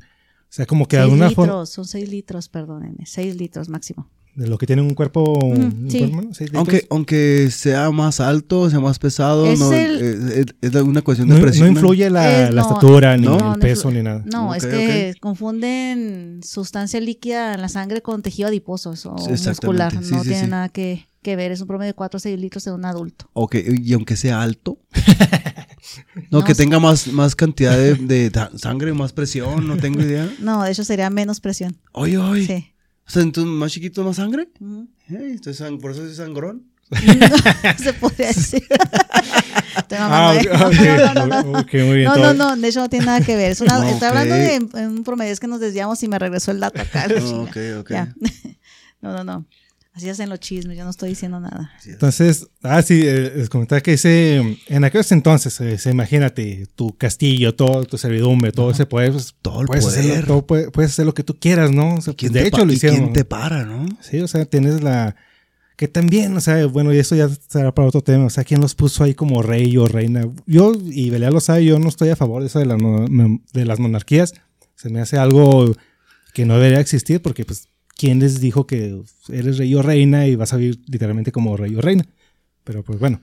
[0.51, 4.11] sea, como que de alguna forma, son seis litros, perdónenme, seis litros máximo.
[4.35, 6.11] De lo que tienen un cuerpo, un sí.
[6.55, 10.01] Aunque, aunque sea más alto, sea más pesado, Es no, el-
[10.41, 11.68] eh, es, es una cuestión de no, no presión.
[11.68, 14.22] influye la, Eh, la no, estatura, ni no, el no peso, ni nada.
[14.24, 19.49] No, es que confunden sustancia líquida en la sangre con tejido adiposo Sí, exactamente.
[19.49, 19.93] muscular.
[20.03, 20.51] Sí, no sí, tiene sí.
[20.51, 21.53] nada que, que ver.
[21.53, 23.28] Es un promedio de 4 o 6 litros en un adulto.
[23.35, 24.78] Ok, y aunque sea alto.
[26.30, 30.28] no, No que tenga más, más cantidad de, de sangre, más presión, no tengo idea.
[30.41, 31.76] No, de hecho sería menos presión.
[31.93, 32.47] Oye, oye.
[32.47, 32.71] Sí.
[33.12, 34.48] Sea, entonces más chiquito, más sangre.
[35.08, 36.62] Sang- por eso soy sangrón.
[37.82, 38.66] Se podría decir.
[39.94, 40.54] Ah, mamando, ¿eh?
[40.54, 41.66] ok, No, no, no, no.
[41.72, 42.04] muy bien.
[42.04, 43.52] No, no, no, de hecho no tiene nada que ver.
[43.52, 46.18] Es una- No, estoy hablando de en un promedio, es que nos desviamos y me
[46.18, 47.06] regresó el dato acá.
[47.08, 47.48] No.
[47.88, 48.14] Ya.
[49.00, 49.46] No, no, no.
[49.95, 51.70] Así hacen los chismes, yo no estoy diciendo nada.
[51.84, 56.97] Entonces, ah, sí, eh, les comentaba que ese, en aquellos entonces, eh, se- imagínate, tu
[56.97, 60.11] castillo, todo, tu servidumbre, todo ese poder, pues, Todo el puedes, poder.
[60.12, 61.97] Hacer, todo puedes hacer lo que tú quieras, ¿no?
[61.97, 62.99] O sea, ¿Quién de hecho, pa- lo y hicieron.
[63.01, 63.86] ¿Quién te para, no?
[64.01, 65.14] Sí, o sea, tienes la...
[65.76, 68.26] Que también, o sea, bueno, y eso ya será para otro tema.
[68.26, 70.26] O sea, ¿quién los puso ahí como rey o reina?
[70.47, 72.76] Yo, y Belial lo sabe, yo no estoy a favor de eso de, la
[73.53, 74.32] de las monarquías.
[74.76, 75.74] Se me hace algo
[76.34, 77.68] que no debería existir porque, pues,
[78.03, 81.72] ¿quién les dijo que eres rey o reina y vas a vivir literalmente como rey
[81.76, 82.05] o reina?
[82.64, 83.20] Pero, pues, bueno.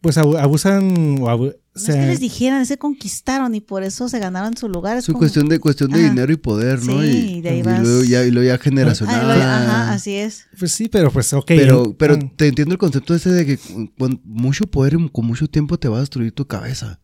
[0.00, 3.82] Pues abu- abusan o abu- No se- es que les dijeran, se conquistaron y por
[3.82, 4.96] eso se ganaron su lugar.
[4.98, 6.08] Es como- cuestión de, cuestión de Ajá.
[6.10, 7.02] dinero y poder, ¿no?
[7.02, 9.20] Sí, y, y de ahí y vas- luego ya, y luego ya generacional.
[9.40, 10.44] Ah, ajá, así es.
[10.58, 11.46] Pues sí, pero pues, ok.
[11.48, 15.08] Pero, pero ah, te entiendo el concepto ese de que con, con mucho poder y
[15.08, 17.00] con mucho tiempo te va a destruir tu cabeza.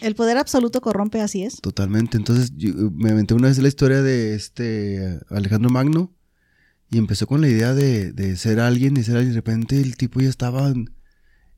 [0.00, 1.60] El poder absoluto corrompe, así es.
[1.60, 2.16] Totalmente.
[2.16, 6.12] Entonces, yo, eh, me aventé una vez la historia de este Alejandro Magno
[6.90, 9.32] y empezó con la idea de, de ser alguien y ser alguien.
[9.32, 10.72] De repente el tipo ya estaba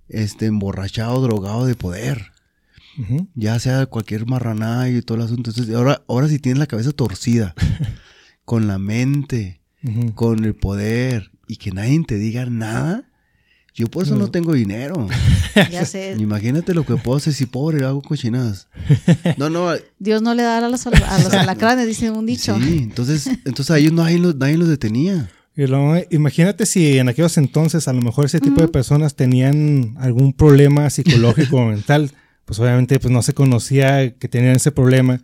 [0.09, 2.33] este, emborrachado, drogado de poder.
[3.35, 5.51] Ya sea cualquier marranada y todo el asunto.
[5.51, 7.55] Entonces, ahora, ahora sí tienes la cabeza torcida.
[8.47, 9.61] con la mente,
[10.15, 13.05] con el poder y que nadie te diga nada.
[13.77, 14.31] Yo por eso no No.
[14.31, 15.07] tengo dinero.
[15.71, 16.17] Ya sé.
[16.19, 18.69] Imagínate lo que puedo hacer si pobre hago cochinadas.
[19.37, 19.69] No, no,
[19.99, 22.59] Dios no le da a los, a los alacranes, dice un dicho.
[22.59, 25.31] Sí, entonces, entonces a ellos nadie los, nadie los detenía.
[26.11, 30.91] Imagínate si en aquellos entonces a lo mejor ese tipo de personas tenían algún problema
[30.91, 32.11] psicológico o mental,
[32.45, 35.23] pues obviamente pues no se conocía que tenían ese problema,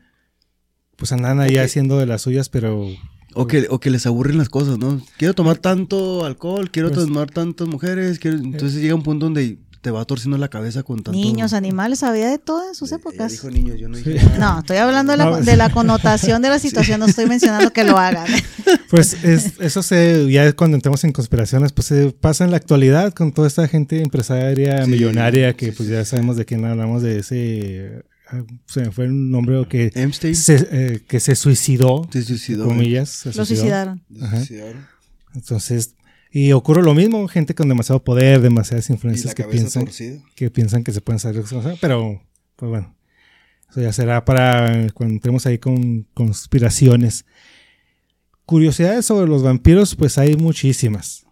[0.97, 2.87] pues andaban ahí haciendo de las suyas, pero
[3.35, 5.01] O que, o que les aburren las cosas, ¿no?
[5.19, 9.59] Quiero tomar tanto alcohol, quiero Pues- tomar tantas mujeres, quiero- entonces llega un punto donde
[9.81, 11.11] te va torciendo la cabeza con tanto...
[11.11, 13.33] Niños, animales, había de todo en sus Ella épocas.
[13.33, 14.11] dijo niños, yo no Sí.
[14.11, 14.39] dije nada.
[14.55, 17.83] No, estoy hablando de la, de la connotación de la situación, no estoy mencionando que
[17.83, 18.27] lo hagan.
[18.91, 23.13] pues es- eso se, ya cuando entramos en conspiraciones, pues se pasa en la actualidad
[23.13, 27.19] con toda esta gente empresaria, Sí, millonaria, que pues ya sabemos de quién hablamos, de
[27.19, 28.05] ese,
[28.67, 29.91] se me fue un nombre que,
[30.35, 32.65] se, eh, que se suicidó, se suicidó.
[32.67, 33.09] comillas.
[33.11, 33.57] se Lo suicidó.
[33.61, 34.03] suicidaron.
[34.21, 34.43] Ajá.
[35.35, 35.95] Entonces,
[36.31, 40.19] y ocurre lo mismo, gente con demasiado poder, demasiadas influencias que piensan, torcida.
[40.35, 41.45] que piensan que se pueden salir,
[41.81, 42.23] pero
[42.57, 42.95] pues bueno,
[43.71, 47.25] eso ya será para cuando entremos ahí con conspiraciones.
[48.47, 51.27] Curiosidades sobre los vampiros, pues hay muchísimas.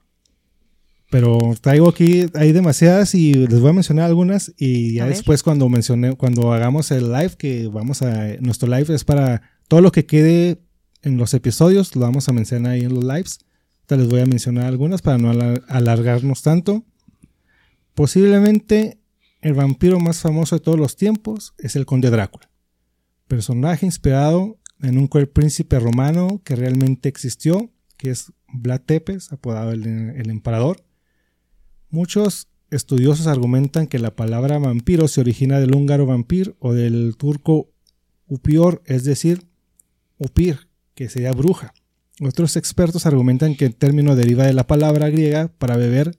[1.11, 5.69] Pero traigo aquí, hay demasiadas y les voy a mencionar algunas y ya después cuando
[5.69, 10.07] mencione, cuando hagamos el live, que vamos a, nuestro live es para todo lo que
[10.07, 10.61] quede
[11.03, 13.41] en los episodios, lo vamos a mencionar ahí en los lives.
[13.81, 16.85] Ahorita les voy a mencionar algunas para no alar- alargarnos tanto.
[17.95, 19.01] Posiblemente
[19.41, 22.49] el vampiro más famoso de todos los tiempos es el conde Drácula.
[23.27, 29.73] Personaje inspirado en un cruel príncipe romano que realmente existió, que es Vlad Tepes, apodado
[29.73, 30.85] el, el emperador.
[31.91, 37.69] Muchos estudiosos argumentan que la palabra vampiro se origina del húngaro vampir o del turco
[38.29, 39.49] upior, es decir,
[40.17, 41.75] upir, que sería bruja.
[42.21, 46.17] Otros expertos argumentan que el término deriva de la palabra griega para beber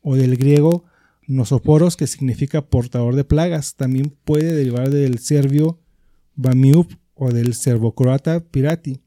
[0.00, 0.84] o del griego
[1.26, 3.74] nosoporos, que significa portador de plagas.
[3.74, 5.78] También puede derivar del serbio
[6.36, 9.02] vamiup o del serbocroata pirati.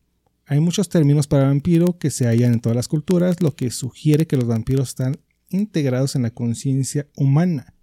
[0.45, 4.28] Hay muchos términos para vampiro que se hallan en todas las culturas, lo que sugiere
[4.28, 5.18] que los vampiros están
[5.50, 7.74] integrados en la conciencia humana.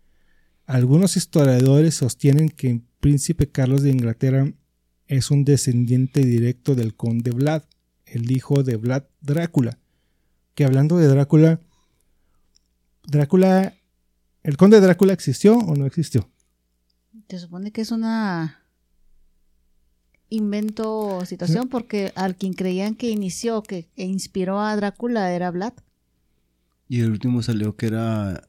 [0.66, 4.52] Algunos historiadores sostienen que el príncipe Carlos de Inglaterra
[5.06, 7.62] es un descendiente directo del conde Vlad,
[8.06, 9.78] el hijo de Vlad Drácula.
[10.54, 11.60] Que hablando de Drácula,
[13.04, 13.74] Drácula,
[14.42, 16.28] ¿el conde Drácula existió o no existió?
[17.28, 18.62] Se supone que es una
[20.28, 25.74] invento o situación porque al quien creían que inició, que inspiró a Drácula era Vlad.
[26.92, 28.46] Y el último salió que era.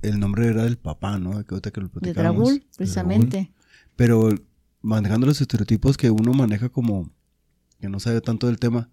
[0.00, 1.32] El nombre era del papá, ¿no?
[1.44, 2.14] Que ahorita que lo De.
[2.14, 3.52] Dragul, precisamente.
[3.96, 4.32] Pero
[4.80, 7.10] manejando los estereotipos que uno maneja como
[7.80, 8.90] que no sabe tanto del tema,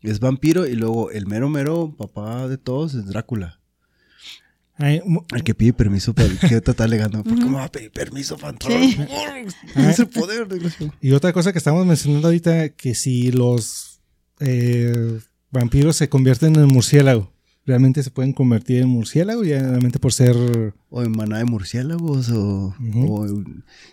[0.00, 3.60] es vampiro y luego el mero mero papá de todos es Drácula.
[4.76, 5.02] Ay,
[5.34, 7.22] El que pide permiso para que está alegando.
[7.22, 8.72] ¿Por qué me va a pedir permiso para entrar?
[8.72, 8.96] Sí.
[9.76, 10.48] Es el poder.
[11.02, 14.00] Y otra cosa que estamos mencionando ahorita, que si los
[14.40, 15.20] eh,
[15.50, 17.33] vampiros se convierten en murciélago,
[17.66, 20.36] realmente se pueden convertir en murciélago, ya realmente por ser...
[20.90, 22.74] O en manada de murciélagos, o,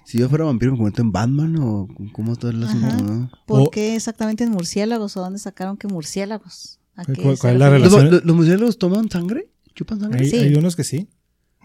[0.05, 3.03] si yo fuera vampiro me convierto en Batman, o cómo está el asunto.
[3.03, 3.31] ¿no?
[3.47, 5.17] ¿Por O- qué exactamente en murciélagos?
[5.17, 6.79] ¿O dónde sacaron que murciélagos?
[6.95, 8.11] ¿A ¿Cuál- es la relación?
[8.11, 9.49] los- los murciélagos toman sangre?
[9.73, 10.19] ¿Chupan sangre?
[10.19, 10.35] Hay, Sí.
[10.37, 11.07] hay unos que sí.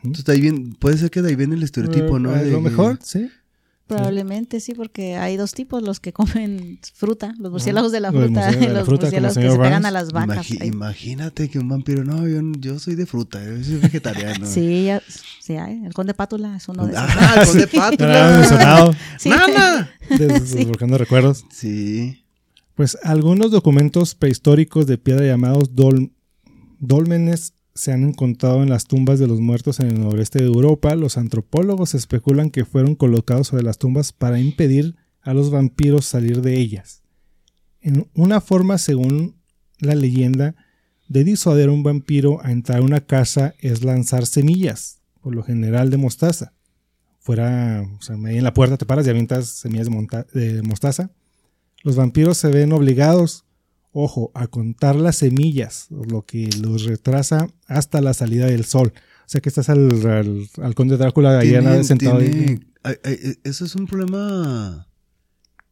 [0.04, 2.30] Entonces ahí viene, puede ser que de ahí viene el estereotipo, ¿no?
[2.34, 3.28] Eh, A De lo mejor, sí.
[3.86, 8.24] Probablemente sí, porque hay dos tipos, los que comen fruta, los murciélagos de la Los
[8.24, 10.50] fruta, murciélagos de la los fruta, murciélagos que se pegan a las vacas.
[10.50, 14.44] Imagínate que un vampiro, no, yo, yo soy de fruta, yo soy vegetariano.
[14.56, 15.02] Sí, ya-
[15.40, 15.84] sí hay.
[15.84, 17.04] El conde Pátula es uno de esos.
[17.08, 18.92] Ah, el conde Pátula.
[19.18, 19.28] Sí.
[19.28, 19.90] ¡Nana!
[20.08, 21.44] Desbloqueando recuerdos.
[21.52, 22.24] Sí.
[22.74, 26.10] Pues algunos documentos prehistóricos de piedra llamados dol-
[26.78, 30.96] dólmenes se han encontrado en las tumbas de los muertos en el noreste de Europa.
[30.96, 36.40] Los antropólogos especulan que fueron colocados sobre las tumbas para impedir a los vampiros salir
[36.40, 37.02] de ellas.
[37.80, 39.36] En una forma, según
[39.78, 40.56] la leyenda,
[41.08, 45.42] de disuadir a un vampiro a entrar a una casa es lanzar semillas, por lo
[45.42, 46.52] general de mostaza.
[47.20, 49.88] Fuera, o sea, en la puerta te paras y avientas semillas
[50.32, 51.10] de, de mostaza.
[51.82, 53.45] Los vampiros se ven obligados,
[53.98, 58.92] ojo, a contar las semillas, lo que los retrasa hasta la salida del sol.
[58.96, 62.30] O sea que estás al, al, al conde Drácula allá Tiene- sentado ahí.
[62.30, 62.94] tiene- ay,
[63.44, 64.86] eso es un problema.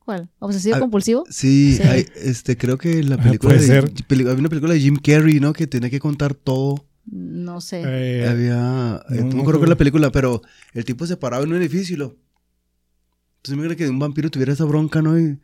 [0.05, 0.29] ¿Cuál?
[0.39, 1.25] ¿Obsesivo Ah, compulsivo?
[1.31, 1.83] Sí, Sí.
[1.83, 3.55] hay- este, creo que la Ah, película.
[3.55, 3.93] puede de- ser.
[4.07, 5.53] peli- había una película de Jim Carrey, ¿no?
[5.53, 6.87] Que tenía que contar todo.
[7.07, 7.83] No sé.
[7.87, 9.03] Eh, había.
[9.11, 11.51] eh, no, no, no me acuerdo con la película, pero el tipo se paraba en
[11.51, 12.16] un edificio y lo.
[13.37, 15.18] Entonces imagina que un vampiro tuviera esa bronca, ¿no?
[15.18, 15.39] Y,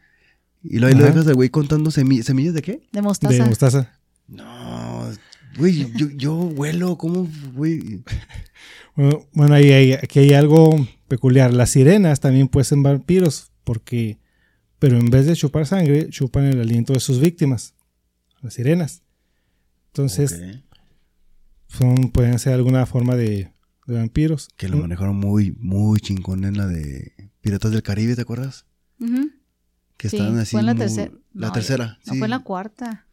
[0.63, 2.27] y luego ahí lo dejas al güey contando semillas.
[2.27, 2.87] ¿Semillas de qué?
[2.93, 3.35] de mostaza.
[3.35, 3.93] de mostaza.
[4.29, 5.11] No,
[5.59, 8.03] güey, yo, yo vuelo, ¿cómo, güey?
[8.97, 11.53] Bueno, bueno, ahí, ahí- aquí hay algo peculiar.
[11.55, 14.19] Las sirenas también pueden ser vampiros, porque,
[14.79, 17.75] pero en vez de chupar sangre, chupan el aliento de sus víctimas,
[18.43, 19.03] las sirenas.
[19.89, 20.41] Entonces,
[21.69, 23.53] son, pueden ser alguna forma de,
[23.87, 24.49] de vampiros.
[24.57, 28.67] Que lo manejaron muy, muy chingón en la de Piratas del Caribe, ¿te acuerdas?
[29.01, 29.31] Ujú.
[30.01, 30.53] Que Sí, estaban así.
[30.53, 31.13] fue en la muy- tercera.
[31.35, 32.19] La No, tercera, No, sí.
[32.19, 33.07] fue en la cuarta.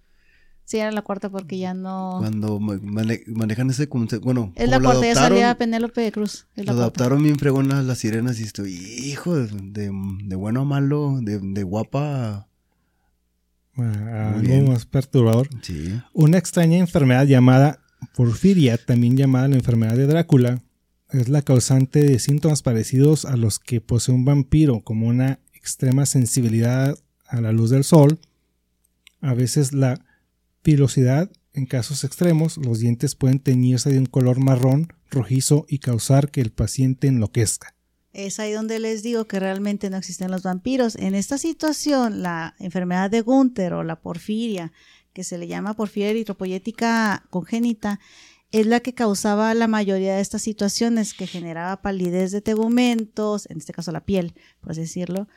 [0.63, 2.15] Sí, era la cuarta porque ya no...
[2.19, 4.23] Cuando ma- mane- manejan ese concepto.
[4.23, 6.47] Bueno, Es la cuarta, ya salía Penélope Cruz.
[6.55, 9.91] Es lo la adaptaron bien fregón las, las sirenas y estoy, hijo, de, de,
[10.23, 12.47] de bueno a malo, de, de guapa.
[13.77, 14.67] Ah, algo bien.
[14.69, 15.49] más perturbador.
[15.61, 16.01] Sí.
[16.13, 17.79] Una extraña enfermedad llamada
[18.15, 20.63] porfiria, también llamada la enfermedad de Drácula,
[21.11, 26.05] es la causante de síntomas parecidos a los que posee un vampiro, como una extrema
[26.05, 26.97] sensibilidad
[27.27, 28.19] a la luz del sol,
[29.19, 29.99] a veces la
[30.61, 36.31] pilosidad, en casos extremos, los dientes pueden teñirse de un color marrón, rojizo y causar
[36.31, 37.75] que el paciente enloquezca.
[38.13, 40.95] Es ahí donde les digo que realmente no existen los vampiros.
[40.95, 44.71] En esta situación, la enfermedad de Gunther o la porfiria,
[45.11, 47.99] que se le llama porfiria eritropoyética congénita,
[48.51, 53.57] es la que causaba la mayoría de estas situaciones, que generaba palidez de tegumentos, en
[53.57, 55.27] este caso la piel, por así decirlo.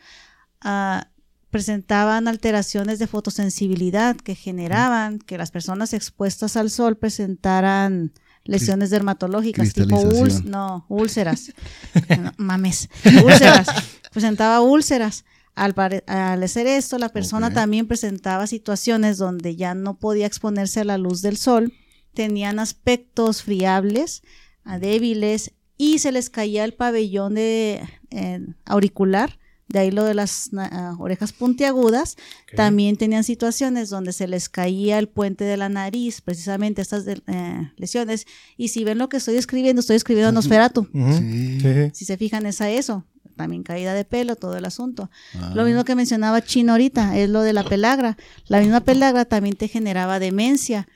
[0.61, 1.09] Ah,
[1.51, 8.13] presentaban alteraciones de fotosensibilidad que generaban que las personas expuestas al sol presentaran
[8.45, 10.51] lesiones dermatológicas tipo Cristalización.
[10.51, 11.53] no, úlceras.
[12.23, 12.89] No, mames,
[13.25, 13.67] úlceras.
[14.13, 15.25] Presentaba úlceras.
[15.57, 15.75] Al,
[16.07, 20.97] al hacer esto, la persona también presentaba situaciones donde ya no podía exponerse a la
[20.97, 21.73] luz del sol,
[22.15, 24.23] tenían aspectos friables,
[24.65, 27.81] a débiles, y se les caía el pabellón de,
[28.11, 29.39] eh, auricular,
[29.69, 32.17] de ahí lo de las na- ah, orejas puntiagudas.
[32.57, 37.23] También tenían situaciones donde se les caía el puente de la nariz, precisamente estas de-
[37.29, 38.27] eh, lesiones.
[38.57, 40.89] Y si ven lo que estoy escribiendo, estoy escribiendo Nosferatu.
[40.93, 41.61] Sí.
[41.61, 41.91] Sí, sí.
[41.95, 43.05] Si se fijan, es a eso.
[43.37, 45.09] También caída de pelo, todo el asunto.
[45.37, 45.53] Ah.
[45.55, 48.19] Lo mismo que mencionaba Chino ahorita, es lo de la pelagra.
[48.49, 50.89] La misma pelagra también te generaba demencia,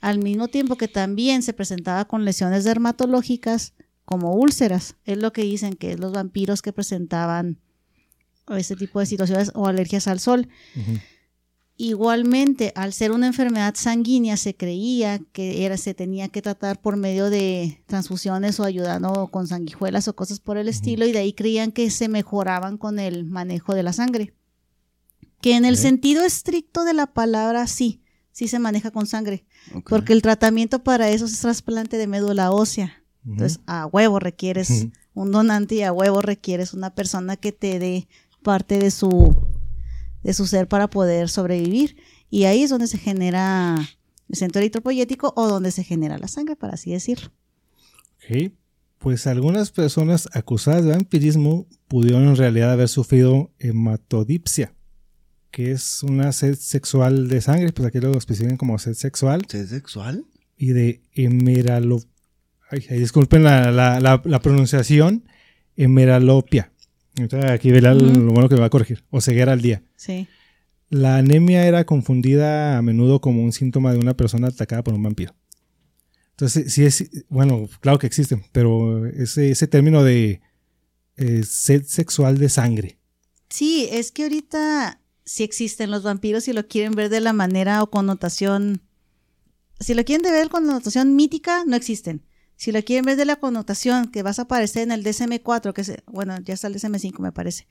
[0.00, 3.74] al mismo tiempo que también se presentaba con lesiones dermatológicas
[4.04, 4.96] como úlceras.
[5.04, 7.58] Es lo que dicen que es los vampiros que presentaban
[8.56, 10.48] ese tipo de situaciones o alergias al sol.
[11.76, 16.96] Igualmente, al ser una enfermedad sanguínea, se creía que era, se tenía que tratar por
[16.96, 21.32] medio de transfusiones o ayudando con sanguijuelas o cosas por el estilo, y de ahí
[21.32, 24.34] creían que se mejoraban con el manejo de la sangre.
[25.40, 28.00] Que en el sentido estricto de la palabra, sí,
[28.38, 29.44] sí se maneja con sangre,
[29.88, 33.02] porque el tratamiento para eso es trasplante de médula ósea.
[33.26, 38.06] Entonces, a huevo requieres un donante y a huevo requieres una persona que te dé
[38.44, 39.36] parte de su
[40.22, 41.96] de su ser para poder sobrevivir.
[42.30, 43.74] Y ahí es donde se genera
[44.28, 47.32] el centro eritropoyético o donde se genera la sangre, para así decirlo.
[48.18, 48.52] Ok.
[48.98, 54.74] Pues algunas personas acusadas de vampirismo pudieron en realidad haber sufrido hematodipsia,
[55.50, 59.70] que es una sed sexual de sangre, pues aquí lo especifican como sed sexual, ¿Es
[59.70, 60.24] sexual?
[60.56, 62.00] y de hemeralo...
[62.70, 65.24] Ay, ay, disculpen la, la- la- la pronunciación,
[65.76, 66.72] hemeralopia.
[67.16, 69.82] Ahorita Aquí verá lo bueno que me va a corregir, o ceguera al día.
[69.96, 70.28] Sí.
[70.90, 75.02] La anemia era confundida a menudo como un síntoma de una persona atacada por un
[75.02, 75.34] vampiro.
[76.30, 80.40] Entonces, sí es, bueno, claro que existen, pero ese, ese término de
[81.16, 82.98] eh, sed sexual de sangre.
[83.48, 87.82] Sí, es que ahorita sí existen los vampiros si lo quieren ver de la manera
[87.82, 88.80] o connotación.
[89.78, 92.24] Si lo quieren ver con connotación mítica, no existen.
[92.56, 95.82] Si lo quieren ver de la connotación que vas a aparecer en el DSM-4, que
[95.82, 97.68] es, bueno, ya está el DSM-5 me parece,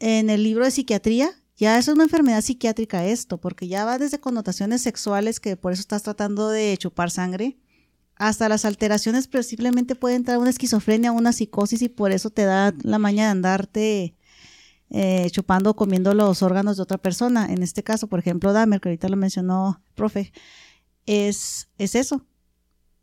[0.00, 4.18] en el libro de psiquiatría, ya es una enfermedad psiquiátrica esto, porque ya va desde
[4.18, 7.58] connotaciones sexuales, que por eso estás tratando de chupar sangre,
[8.16, 12.44] hasta las alteraciones, pero simplemente puede entrar una esquizofrenia, una psicosis y por eso te
[12.44, 14.17] da la maña de andarte
[14.90, 17.46] eh, chupando o comiendo los órganos de otra persona.
[17.52, 20.32] En este caso, por ejemplo, Dahmer, que ahorita lo mencionó, profe,
[21.06, 22.24] es, es eso.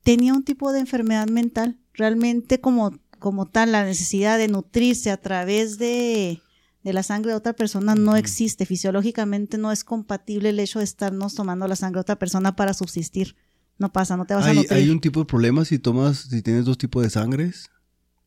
[0.04, 1.80] Tenía un tipo de enfermedad mental.
[1.94, 6.42] Realmente como, como tal, la necesidad de nutrirse a través de,
[6.84, 8.66] de la sangre de otra persona no existe.
[8.66, 12.74] Fisiológicamente no es compatible el hecho de estarnos tomando la sangre de otra persona para
[12.74, 13.36] subsistir.
[13.78, 14.74] No pasa, no te vas a ¿Hay, nutrir.
[14.74, 17.70] hay un tipo de problema si tomas, si tienes dos tipos de sangres.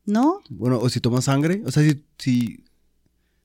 [0.05, 0.41] ¿No?
[0.49, 1.61] Bueno, o si tomas sangre.
[1.65, 2.65] O sea, si, si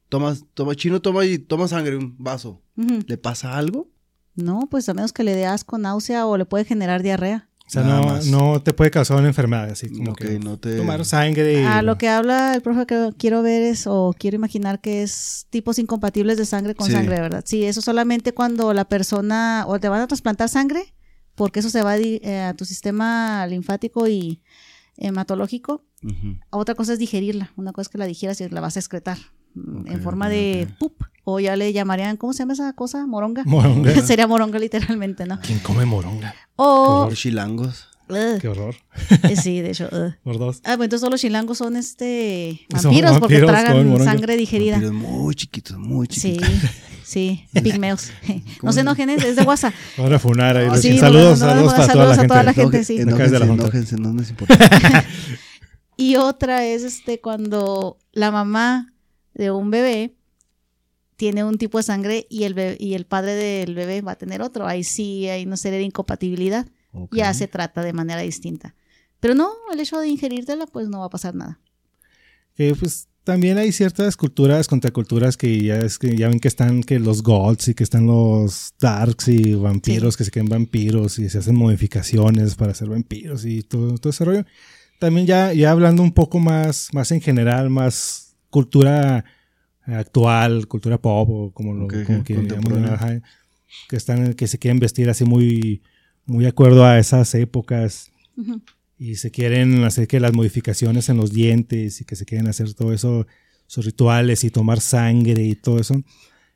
[0.08, 2.62] tomas, toma, chino toma y toma sangre, un vaso.
[2.76, 3.88] ¿Le pasa algo?
[4.36, 7.48] No, pues a menos que le dé asco, náusea o le puede generar diarrea.
[7.66, 11.02] O sea, no, no te puede causar una enfermedad, así como que no te- tomar
[11.06, 11.64] sangre.
[11.64, 15.46] A lo que habla el profe que quiero ver es, o quiero imaginar que es
[15.48, 16.92] tipos incompatibles de sangre con Sí.
[16.92, 17.42] sangre, ¿verdad?
[17.46, 20.92] Sí, eso solamente cuando la persona, o te van a trasplantar sangre,
[21.36, 24.42] porque eso se va a, eh, a tu sistema linfático y
[24.98, 25.84] hematológico.
[26.50, 27.50] Otra cosa es digerirla.
[27.56, 29.16] Una cosa es que la digieras y la vas a excretar
[29.54, 31.02] en forma de pup.
[31.26, 33.06] O ya le llamarían, ¿cómo se llama esa cosa?
[33.06, 33.44] Moronga.
[33.46, 33.94] Moronga.
[34.06, 35.40] Sería moronga literalmente, ¿no?
[35.40, 36.34] ¿Quién come moronga?
[36.56, 37.06] O...
[37.06, 37.88] Por chilangos.
[38.06, 38.74] Qué horror.
[39.22, 39.88] eh, sí, de hecho.
[39.90, 40.14] ugh.
[40.22, 40.60] Por dos.
[40.64, 44.74] Ah, bueno, entonces todos los chilangos son este Son vampiros porque vampiros tragan sangre digerida.
[44.78, 46.70] Vampiros muy chiquitos, muy Sí, chiquitos.
[47.04, 48.10] sí, pigmeos.
[48.28, 49.72] No ¿Cómo se se- enojen, es es de WhatsAApp.
[49.96, 50.68] Ahora funar ahí.
[50.82, 52.80] Sí, saludos, no, no, saludos no, para toda saludos a toda la gente.
[52.80, 52.96] Enoje- sí.
[52.98, 55.04] Enójense, enójense, no nos importa.
[55.96, 58.92] Y otra es este cuando la mamá
[59.34, 60.14] de un bebé
[61.16, 64.18] tiene un tipo de sangre y el bebé- y el padre del bebé va a
[64.18, 64.66] tener otro.
[64.66, 66.66] Ahí sí hay una serie de incompatibilidad.
[67.10, 68.74] Ya se trata de manera distinta.
[69.20, 71.58] Pero no, el hecho de ingerírtela, pues no va a pasar nada.
[72.56, 76.98] Pues también hay ciertas culturas, contraculturas que ya es que ya ven que están que
[77.00, 80.18] los gods y que están los darks y vampiros Sí.
[80.18, 84.24] que se quedan vampiros y se hacen modificaciones para ser vampiros y todo, todo ese
[84.24, 84.44] rollo.
[85.00, 89.24] También ya, ya hablando un poco más, más en general, más cultura
[89.84, 92.36] actual, cultura pop o como lo Ok, como que,
[92.88, 93.20] ajá,
[93.88, 95.82] que están, que se quieren vestir así muy,
[96.24, 98.62] muy de acuerdo a esas épocas Ujú.
[98.96, 102.72] y se quieren hacer que las modificaciones en los dientes y que se quieren hacer
[102.74, 103.26] todo eso,
[103.66, 106.00] sus rituales y tomar sangre y todo eso.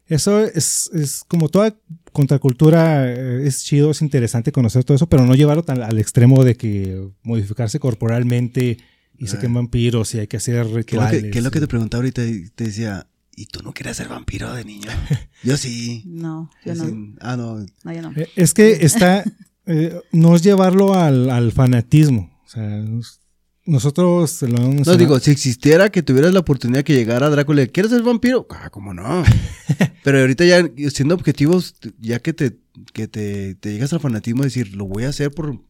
[0.07, 1.77] Eso es, es como toda
[2.13, 6.45] contracultura, eh, es chido, es interesante conocer todo eso, pero no llevarlo tan al extremo
[6.45, 8.79] de que modificarse corporalmente
[9.19, 9.41] y se Ah.
[9.41, 11.23] quedan vampiros y hay que hacer ¿Qué es, lo rituales.
[11.25, 12.25] que, qué es lo que te preguntaba ahorita?
[12.25, 14.89] Y te decía, ¿y tú no querías ser vampiro de niño?
[15.43, 16.03] Yo sí.
[16.07, 16.85] No, yo no.
[16.87, 17.15] sí.
[17.21, 17.65] Ah, no.
[17.85, 18.13] No, yo no.
[18.17, 19.25] Eh, Es que está,
[19.67, 22.31] eh, no es llevarlo al, al fanatismo.
[22.45, 23.21] O sea, nos-
[23.65, 27.93] nosotros lo hemos No, digo, si existiera que tuvieras la oportunidad que llegara Drácula, ¿quieres
[27.93, 28.47] ser vampiro?
[28.51, 29.23] Ah, ¿cómo no?
[30.05, 32.57] Pero ahorita ya siendo objetivos, ya que te,
[32.95, 35.61] que te, te llegas al fanatismo de decir, lo voy a hacer por,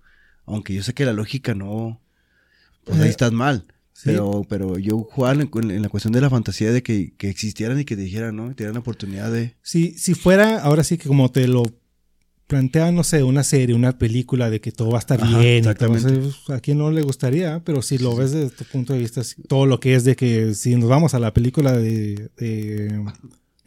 [0.46, 2.00] aunque yo sé que la lógica no,
[2.88, 3.66] pues ahí Eh, estás mal.
[3.92, 4.02] sí.
[4.06, 7.78] Pero, pero yo jugaba en, en la cuestión de la fantasía de que, que existieran
[7.80, 8.48] y que te dijeran, ¿no?
[8.48, 9.54] Te dieran la oportunidad de...
[9.62, 11.62] Si, si fuera, ahora sí que como te lo
[12.46, 15.56] plantea, no sé, una serie, una película de que todo va a estar Ajá, bien,
[15.56, 16.10] y exactamente.
[16.16, 19.20] pues, a quien no le gustaría, pero si lo ves desde tu punto de vista,
[19.48, 23.04] todo lo que es de que si nos vamos a la película de, de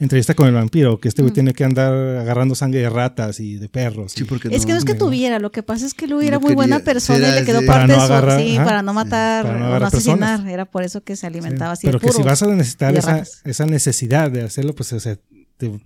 [0.01, 1.33] entrevista con el vampiro, que este güey Mm.
[1.33, 4.11] tiene que andar agarrando sangre de ratas y de perros.
[4.13, 6.19] Sí, y- porque Es que no es que tuviera, lo que pasa es que Lu
[6.21, 8.39] era muy buena persona y le quedó parte Para no de su...
[8.39, 10.17] sí, ajá, para no matar para no o no agarrar asesinar.
[10.19, 10.51] personas.
[10.53, 11.87] Era por eso que se alimentaba así.
[11.87, 15.17] pero que si vas a necesitar esa, esa necesidad de hacerlo, pues o sea,
[15.57, 15.79] te-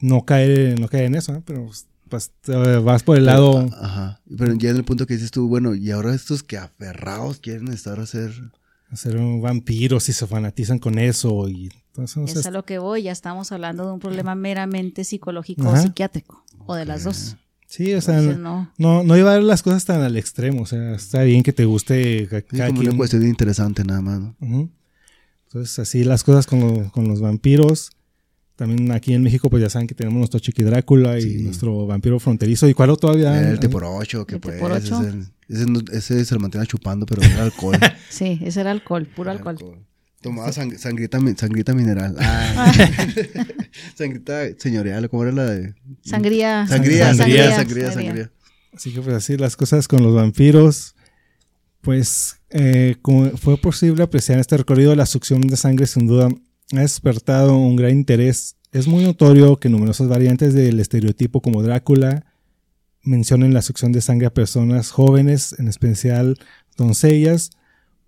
[0.00, 1.42] no caer, no caer en eso, ¿no?
[1.46, 1.70] pero
[2.08, 3.70] pues, te vas por el lado...
[3.80, 4.20] Ajá.
[4.36, 7.68] Pero ya en el punto que dices tú, bueno, y ahora estos que aferrados quieren
[7.68, 8.32] estar a ser...
[8.96, 13.02] ser un vampiro si se fanatizan con eso y entonces Es a lo que voy,
[13.04, 17.36] ya estamos hablando de un problema meramente psicológico o psiquiátrico, o de las dos.
[17.66, 19.02] sí o sea Entonces, no, no.
[19.04, 22.28] no llevar las cosas tan al extremo o sea está bien que te guste Es
[22.28, 22.42] como
[22.80, 27.90] quien- una cuestión interesante nada más, entonces así las cosas con, lo- con los vampiros
[28.62, 31.42] también aquí en México pues ya saben que tenemos nuestro Chiqui Drácula y Sí.
[31.42, 34.94] nuestro vampiro fronterizo y cuál todavía el T por 8, que El pues, por ese,
[35.48, 37.76] ese, no- ese se lo mantiene chupando, pero era alcohol.
[38.08, 39.58] Sí, ese era alcohol, puro alcohol.
[40.20, 42.14] Tomaba sang- sangrita, sangrita mineral.
[42.20, 42.72] Ah.
[43.96, 45.74] sangrita señorial, ¿cómo era la de?
[46.04, 46.66] Sangría.
[46.68, 48.30] Sangría, Sangría, sangría, sangría, sangría.
[48.74, 50.94] así que pues así las cosas con los vampiros
[51.80, 56.28] pues eh, como fue posible apreciar en este recorrido, la succión de sangre sin duda
[56.72, 58.56] ha despertado un gran interés.
[58.72, 62.24] Es muy notorio que numerosas variantes del estereotipo como Drácula
[63.02, 66.38] mencionen la succión de sangre a personas jóvenes, en especial
[66.76, 67.50] doncellas,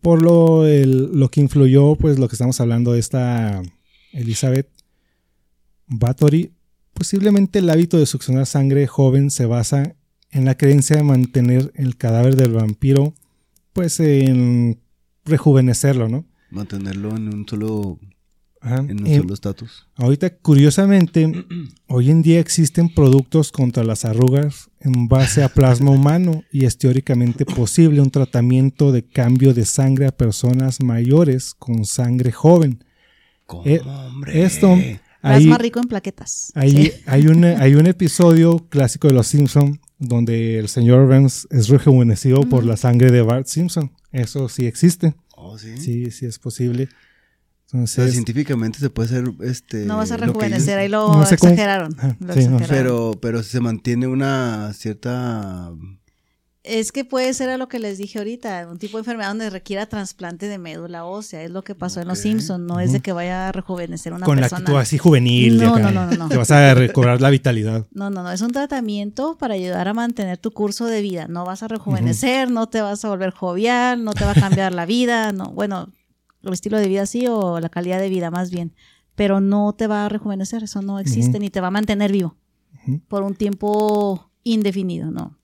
[0.01, 3.63] por lo, el- lo que influyó, pues lo que estamos hablando de esta
[4.13, 4.69] Elizabeth
[5.87, 6.53] Bathory.
[6.93, 9.97] Posiblemente el hábito de succionar sangre joven se basa
[10.31, 13.15] en la creencia de mantener el cadáver del vampiro,
[13.73, 14.81] pues en
[15.25, 16.25] rejuvenecerlo, ¿no?
[16.51, 17.99] Mantenerlo en un solo,
[18.65, 18.79] Ajá.
[18.79, 19.87] en un Eh, solo estatus.
[19.97, 21.31] Ahorita, curiosamente,
[21.89, 26.79] hoy en día existen productos contra las arrugas en base a plasma humano y es
[26.79, 32.83] teóricamente posible un tratamiento de cambio de sangre a personas mayores con sangre joven.
[33.47, 34.43] ¿Cómo, eh, hombre?
[34.45, 36.51] Esto, ahí, Plasma rico en plaquetas.
[36.55, 36.93] ahí Sí.
[37.07, 42.41] hay, un, hay un episodio clásico de Los Simpson donde el señor Burns es rejuvenecido
[42.43, 43.93] por la sangre de Bart Simpson.
[44.13, 45.15] Eso sí existe.
[45.37, 45.77] Oh, ¿sí?
[45.79, 46.89] Sí, sí es posible.
[47.75, 49.85] O sea, Entonces, científicamente se puede hacer este.
[49.85, 51.95] No vas a rejuvenecer, ahí lo No sé cómo- exageraron.
[51.99, 52.65] Ajá, lo sí, no sé.
[52.65, 52.69] exageraron.
[52.69, 55.73] Pero, pero se mantiene una cierta.
[56.63, 59.51] Es que puede ser a lo que les dije ahorita, un tipo de enfermedad donde
[59.51, 62.21] requiera trasplante de médula ósea, es lo que pasó en Los.
[62.21, 64.61] Simpsons, no es de que vaya a rejuvenecer una con la persona.
[64.61, 65.59] actitud así juvenil.
[65.59, 66.29] de No, acá, no, no, no, no.
[66.31, 67.87] Te vas a recobrar la vitalidad.
[67.93, 71.27] No, no, no, es un tratamiento para ayudar a mantener tu curso de vida.
[71.29, 74.73] No vas a rejuvenecer, no te vas a volver jovial, no te va a cambiar
[74.73, 75.91] la vida, no, bueno,
[76.51, 78.73] el estilo de vida sí o la calidad de vida más bien,
[79.15, 82.37] pero no te va a rejuvenecer, eso no existe ni te va a mantener vivo
[83.09, 85.39] por un tiempo indefinido, no.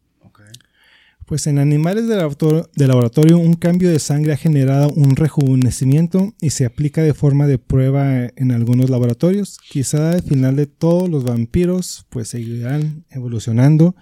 [1.26, 6.34] Pues en animales de laborator- de laboratorio un cambio de sangre ha generado un rejuvenecimiento
[6.40, 9.59] y se aplica de forma de prueba en algunos laboratorios.
[9.70, 13.94] Quizá al final de todos los vampiros pues seguirán evolucionando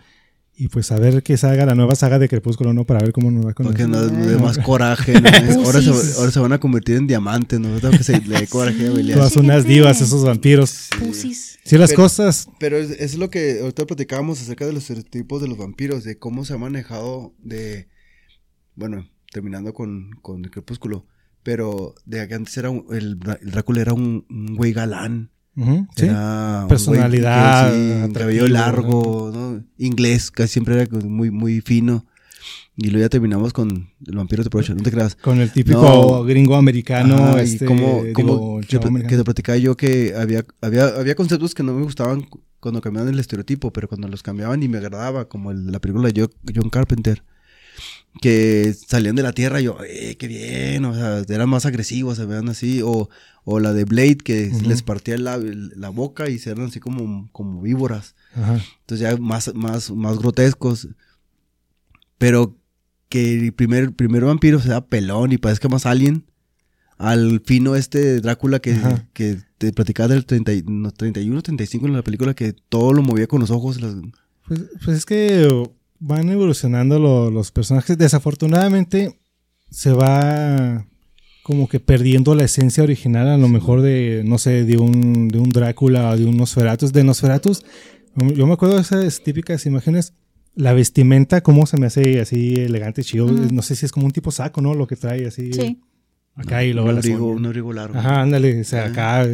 [0.58, 2.84] y pues a ver que salga la nueva saga de Crepúsculo, ¿no?
[2.84, 3.90] Para ver cómo nos va con Porque eso.
[3.90, 5.12] nos dé más coraje.
[5.20, 5.28] ¿no?
[5.64, 6.16] Ahora, se, Pusis.
[6.18, 7.60] ahora se van a convertir en diamantes.
[7.60, 9.14] No tengo que se le dé coraje a.
[9.14, 10.88] Todas unas divas, esos vampiros.
[10.98, 11.58] Pusis.
[11.64, 12.48] Sí, las Pero- cosas.
[12.58, 16.18] Pero es, es lo que ahorita platicábamos acerca de los estereotipos de los vampiros, de
[16.18, 17.88] cómo se ha manejado de,
[18.74, 21.06] bueno, terminando con, con el crepúsculo,
[21.42, 25.86] pero de que antes era un- el, el Drácula era un, un güey galán, Ujú,
[25.96, 26.04] sí.
[26.06, 29.64] era Personalidad, que sí, atractivo, cabello largo, ¿no?
[29.76, 32.06] inglés, casi siempre era muy, muy fino,
[32.76, 35.16] y luego ya terminamos con el vampiro de Procha, no te creas.
[35.16, 36.22] Con el típico No.
[36.24, 37.36] gringo americano.
[37.38, 39.08] Y este, como, como americano.
[39.08, 42.80] que te platicaba yo que había, había, había conceptos que no me gustaban cu- cuando
[42.80, 46.22] cambiaban el estereotipo, pero cuando los cambiaban y me agradaba, como el la película de
[46.22, 47.24] Jo- John Carpenter,
[48.20, 52.26] que salían de la tierra yo, eh, qué bien, o sea, eran más agresivos, se
[52.26, 53.08] vean así, o,
[53.50, 54.68] o la de Blade que Ujú.
[54.68, 58.14] les partía la, la boca y se eran así como, como víboras.
[58.34, 58.60] Ajá.
[58.80, 60.88] Entonces ya más, más, más grotescos.
[62.18, 62.56] Pero
[63.08, 66.26] que el primer, primer vampiro sea pelón y parezca más alien.
[66.98, 69.06] Al fino este de Drácula que, Ajá.
[69.14, 73.02] que te platicaba del 30, y- no, 31, 35 en la película que todo lo
[73.02, 73.80] movía con los ojos.
[73.80, 73.94] las-
[74.46, 75.48] Pues, pues es que
[76.00, 77.96] van evolucionando lo- los personajes.
[77.96, 79.18] Desafortunadamente
[79.70, 80.84] se va
[81.48, 85.38] como que perdiendo la esencia original, a lo mejor de, no sé, de un, de
[85.38, 86.92] un Drácula o de un Nosferatus.
[86.92, 87.64] De Nosferatus,
[88.14, 90.12] yo me acuerdo de esas típicas imágenes.
[90.54, 93.30] La vestimenta, cómo se me hace así elegante, chido.
[93.32, 94.74] No sé si es como un tipo saco, ¿no?
[94.74, 95.50] Lo que trae así.
[95.54, 95.80] Sí.
[96.34, 97.98] Acá y luego un abrigo, un abrigo largo.
[97.98, 99.20] Ajá, ándale, o sea, Ajá.
[99.22, 99.30] acá.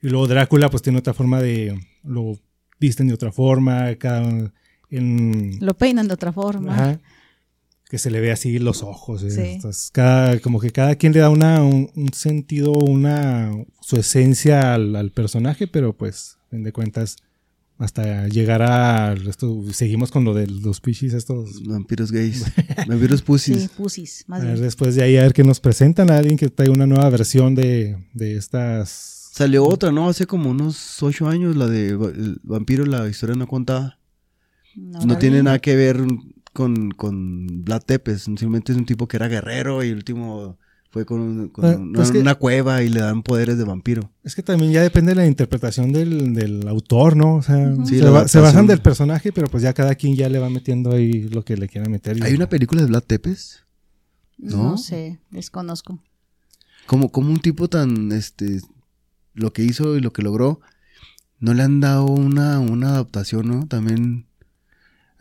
[0.00, 1.78] Y luego Drácula, pues tiene otra forma de.
[2.02, 2.38] Lo
[2.80, 4.50] visten de otra forma, cada.
[4.88, 6.72] En, Lo peinan de otra forma.
[6.72, 7.00] ajá,
[7.90, 9.22] que se le ve así los ojos.
[9.22, 9.40] eh, Sí.
[9.40, 13.50] entonces, cada, como que cada quien le da una, un, un sentido, una.
[13.80, 17.16] su esencia al, al personaje, pero pues, en de cuentas,
[17.78, 19.12] hasta llegar a.
[19.14, 21.62] Esto, seguimos con lo de los pichis estos.
[21.64, 22.44] Vampiros gays.
[22.88, 23.62] Vampiros pussies.
[23.62, 24.64] Sí, pusis, más A ver, bien.
[24.64, 27.54] después de ahí, a ver qué nos presentan a alguien que traiga una nueva versión
[27.54, 29.30] de, de estas.
[29.34, 30.08] Salió otra, ¿no?
[30.08, 33.98] Hace como unos ocho años, la de el vampiro, la historia no contada.
[34.76, 36.00] No, tiene nada que ver
[36.54, 38.22] con, con Vlad Tepes.
[38.22, 40.56] Simplemente es un tipo que era guerrero y el último
[40.90, 44.10] fue con, un- con una, pues que- una cueva y le dan poderes de vampiro.
[44.22, 47.34] Es que también ya depende de la interpretación del, del autor, ¿no?
[47.34, 47.74] O sea.
[47.84, 50.92] Sí, se, va- basan del personaje, pero pues ya cada quien ya le va metiendo
[50.92, 52.16] ahí lo que le quiera meter.
[52.16, 53.64] y- ¿Hay una película de Vlad Tepes?
[54.38, 54.78] No, ¿no?
[54.78, 55.98] sé, desconozco.
[56.86, 58.60] Como, como un tipo tan, este,
[59.32, 60.60] lo que hizo y lo que logró,
[61.40, 63.66] no le han dado una, una adaptación, ¿no?
[63.66, 64.26] También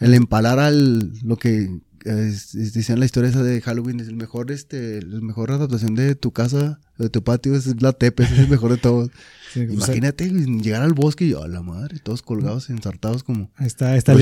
[0.03, 1.69] el empalar al, lo que
[2.05, 5.95] es- es- decían la historia esa de Halloween, es el mejor, este, la mejor adaptación
[5.95, 9.09] de tu casa, de tu patio, es Vlad Tepes, es el mejor de todos.
[9.53, 14.15] Sí, Imagínate llegar al bosque y, a la madre, todos colgados, ensartados como está, está,
[14.15, 14.21] la,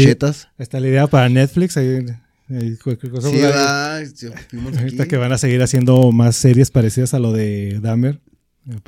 [0.57, 1.77] está la idea para Netflix.
[1.77, 2.05] ahí,
[3.09, 4.27] cosa Sí, va, sí,
[4.77, 8.19] Ahorita que van a seguir haciendo más series parecidas a lo de Dahmer.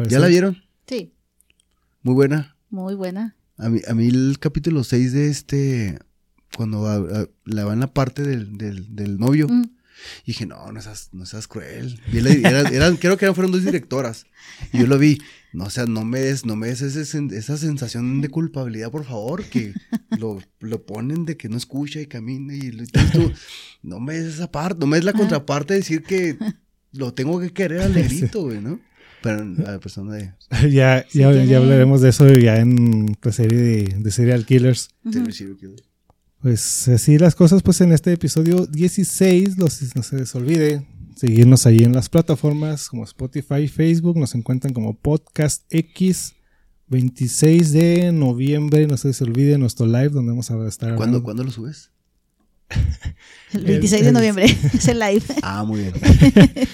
[0.09, 0.57] ¿Ya la vieron?
[0.85, 1.13] Sí,
[2.01, 2.57] Muy buena.
[2.69, 3.37] muy buena.
[3.57, 5.99] A mí, a mí el capítulo 6 de este,
[6.55, 9.63] cuando a- a- la va en la parte del, del, del novio, Mm.
[10.25, 11.99] dije, no, no seas, no seas cruel.
[12.11, 14.25] Y él- era- eran- creo que eran, fueron dos directoras.
[14.71, 15.19] Y yo lo vi.
[15.53, 17.01] No, o sea, no me des, no me des ese
[17.31, 19.73] esa sensación de culpabilidad, por favor, que
[20.17, 23.31] lo, lo ponen de que no escucha y camina y, lo- y tú,
[23.83, 26.37] no me des esa parte, no me des la contraparte de decir que
[26.91, 27.93] lo tengo que querer al
[28.33, 28.79] negrito, güey, ¿no?
[29.21, 30.33] Pero a la persona de
[30.71, 34.89] ya, Sí, ya, ya hablaremos de eso ya en la serie de, de Serial Killers.
[35.11, 35.83] Serial Killer.
[36.43, 40.85] Pues así las cosas, pues en este episodio 16, los, no se les olvide
[41.15, 46.33] seguirnos ahí en las plataformas como Spotify, Facebook, nos encuentran como Podcast X.
[46.89, 51.23] 26 de noviembre, no se les olvide nuestro live donde vamos a estar ¿Cuándo, hablando.
[51.23, 51.89] ¿Cuándo lo subes?
[53.53, 55.23] El 26 de el- noviembre es el live.
[55.41, 55.93] Ah, muy bien.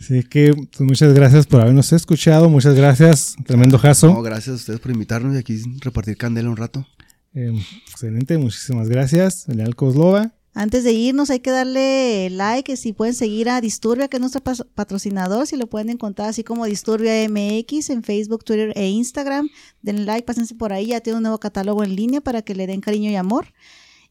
[0.00, 4.08] Así que pues, muchas gracias por habernos escuchado, muchas gracias, tremendo jazo.
[4.08, 6.86] No, gracias a ustedes por invitarnos y aquí repartir candela un rato.
[7.34, 7.52] Eh,
[7.88, 9.46] excelente, muchísimas gracias.
[9.48, 10.32] Leal Kozlova.
[10.52, 14.42] Antes de irnos hay que darle like, si pueden seguir a Disturbia, que es nuestro
[14.74, 19.48] patrocinador, si lo pueden encontrar así como Disturbia MX en Facebook, Twitter e Instagram.
[19.80, 22.66] Denle like, pásense por ahí, ya tiene un nuevo catálogo en línea para que le
[22.66, 23.46] den cariño y amor.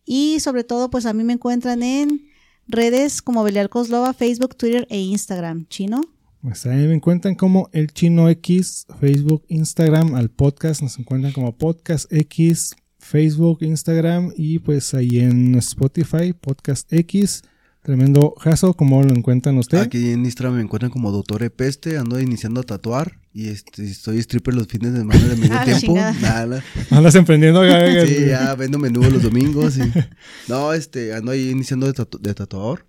[0.05, 2.29] Y sobre todo, pues a mí me encuentran en
[2.67, 5.67] redes como Belial Coslova, Facebook, Twitter e Instagram.
[5.67, 6.01] Chino.
[6.41, 11.57] Pues ahí me encuentran como El Chino X, Facebook, Instagram, al podcast nos encuentran como
[11.57, 12.75] Podcast X,
[13.13, 17.41] Facebook, Instagram y pues ahí en Spotify, Podcast X.
[17.81, 19.85] Tremendo jazo, ¿cómo lo encuentran ustedes?
[19.85, 24.19] Aquí en Instagram me encuentran como Doctor Epeste, ando iniciando a tatuar y este, estoy
[24.19, 25.95] stripper los fines de semana de medio Ah, tiempo.
[25.95, 27.63] Nada, Andas emprendiendo.
[28.05, 29.77] sí, ya vendo menudo los domingos.
[29.77, 29.91] y-
[30.47, 32.85] No, este, ando ahí iniciando de, tatu- de tatuador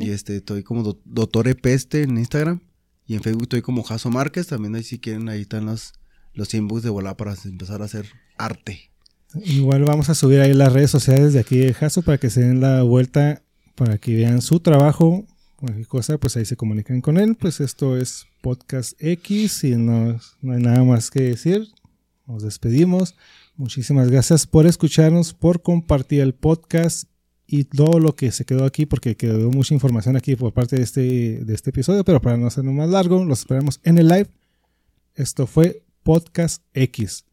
[0.00, 2.60] y este, estoy como do- Doctor Epeste en Instagram
[3.06, 5.92] y en Facebook estoy como Jaso Márquez, también ahí si quieren, ahí están los,
[6.34, 8.06] los inbox de volar para empezar a hacer
[8.36, 8.89] arte.
[9.34, 12.40] Igual vamos a subir ahí las redes sociales de aquí de Jaso para que se
[12.40, 13.42] den la vuelta,
[13.76, 15.24] para que vean su trabajo.
[15.56, 17.36] Cualquier cosa, pues ahí se comunican con él.
[17.36, 21.68] Pues esto es Podcast X y no, no hay nada más que decir.
[22.26, 23.14] Nos despedimos.
[23.56, 27.04] Muchísimas gracias por escucharnos, por compartir el podcast
[27.46, 30.82] y todo lo que se quedó aquí, porque quedó mucha información aquí por parte de
[30.82, 34.28] este, de este episodio, pero para no hacerlo más largo, los esperamos en el live.
[35.14, 37.24] Esto fue Podcast X.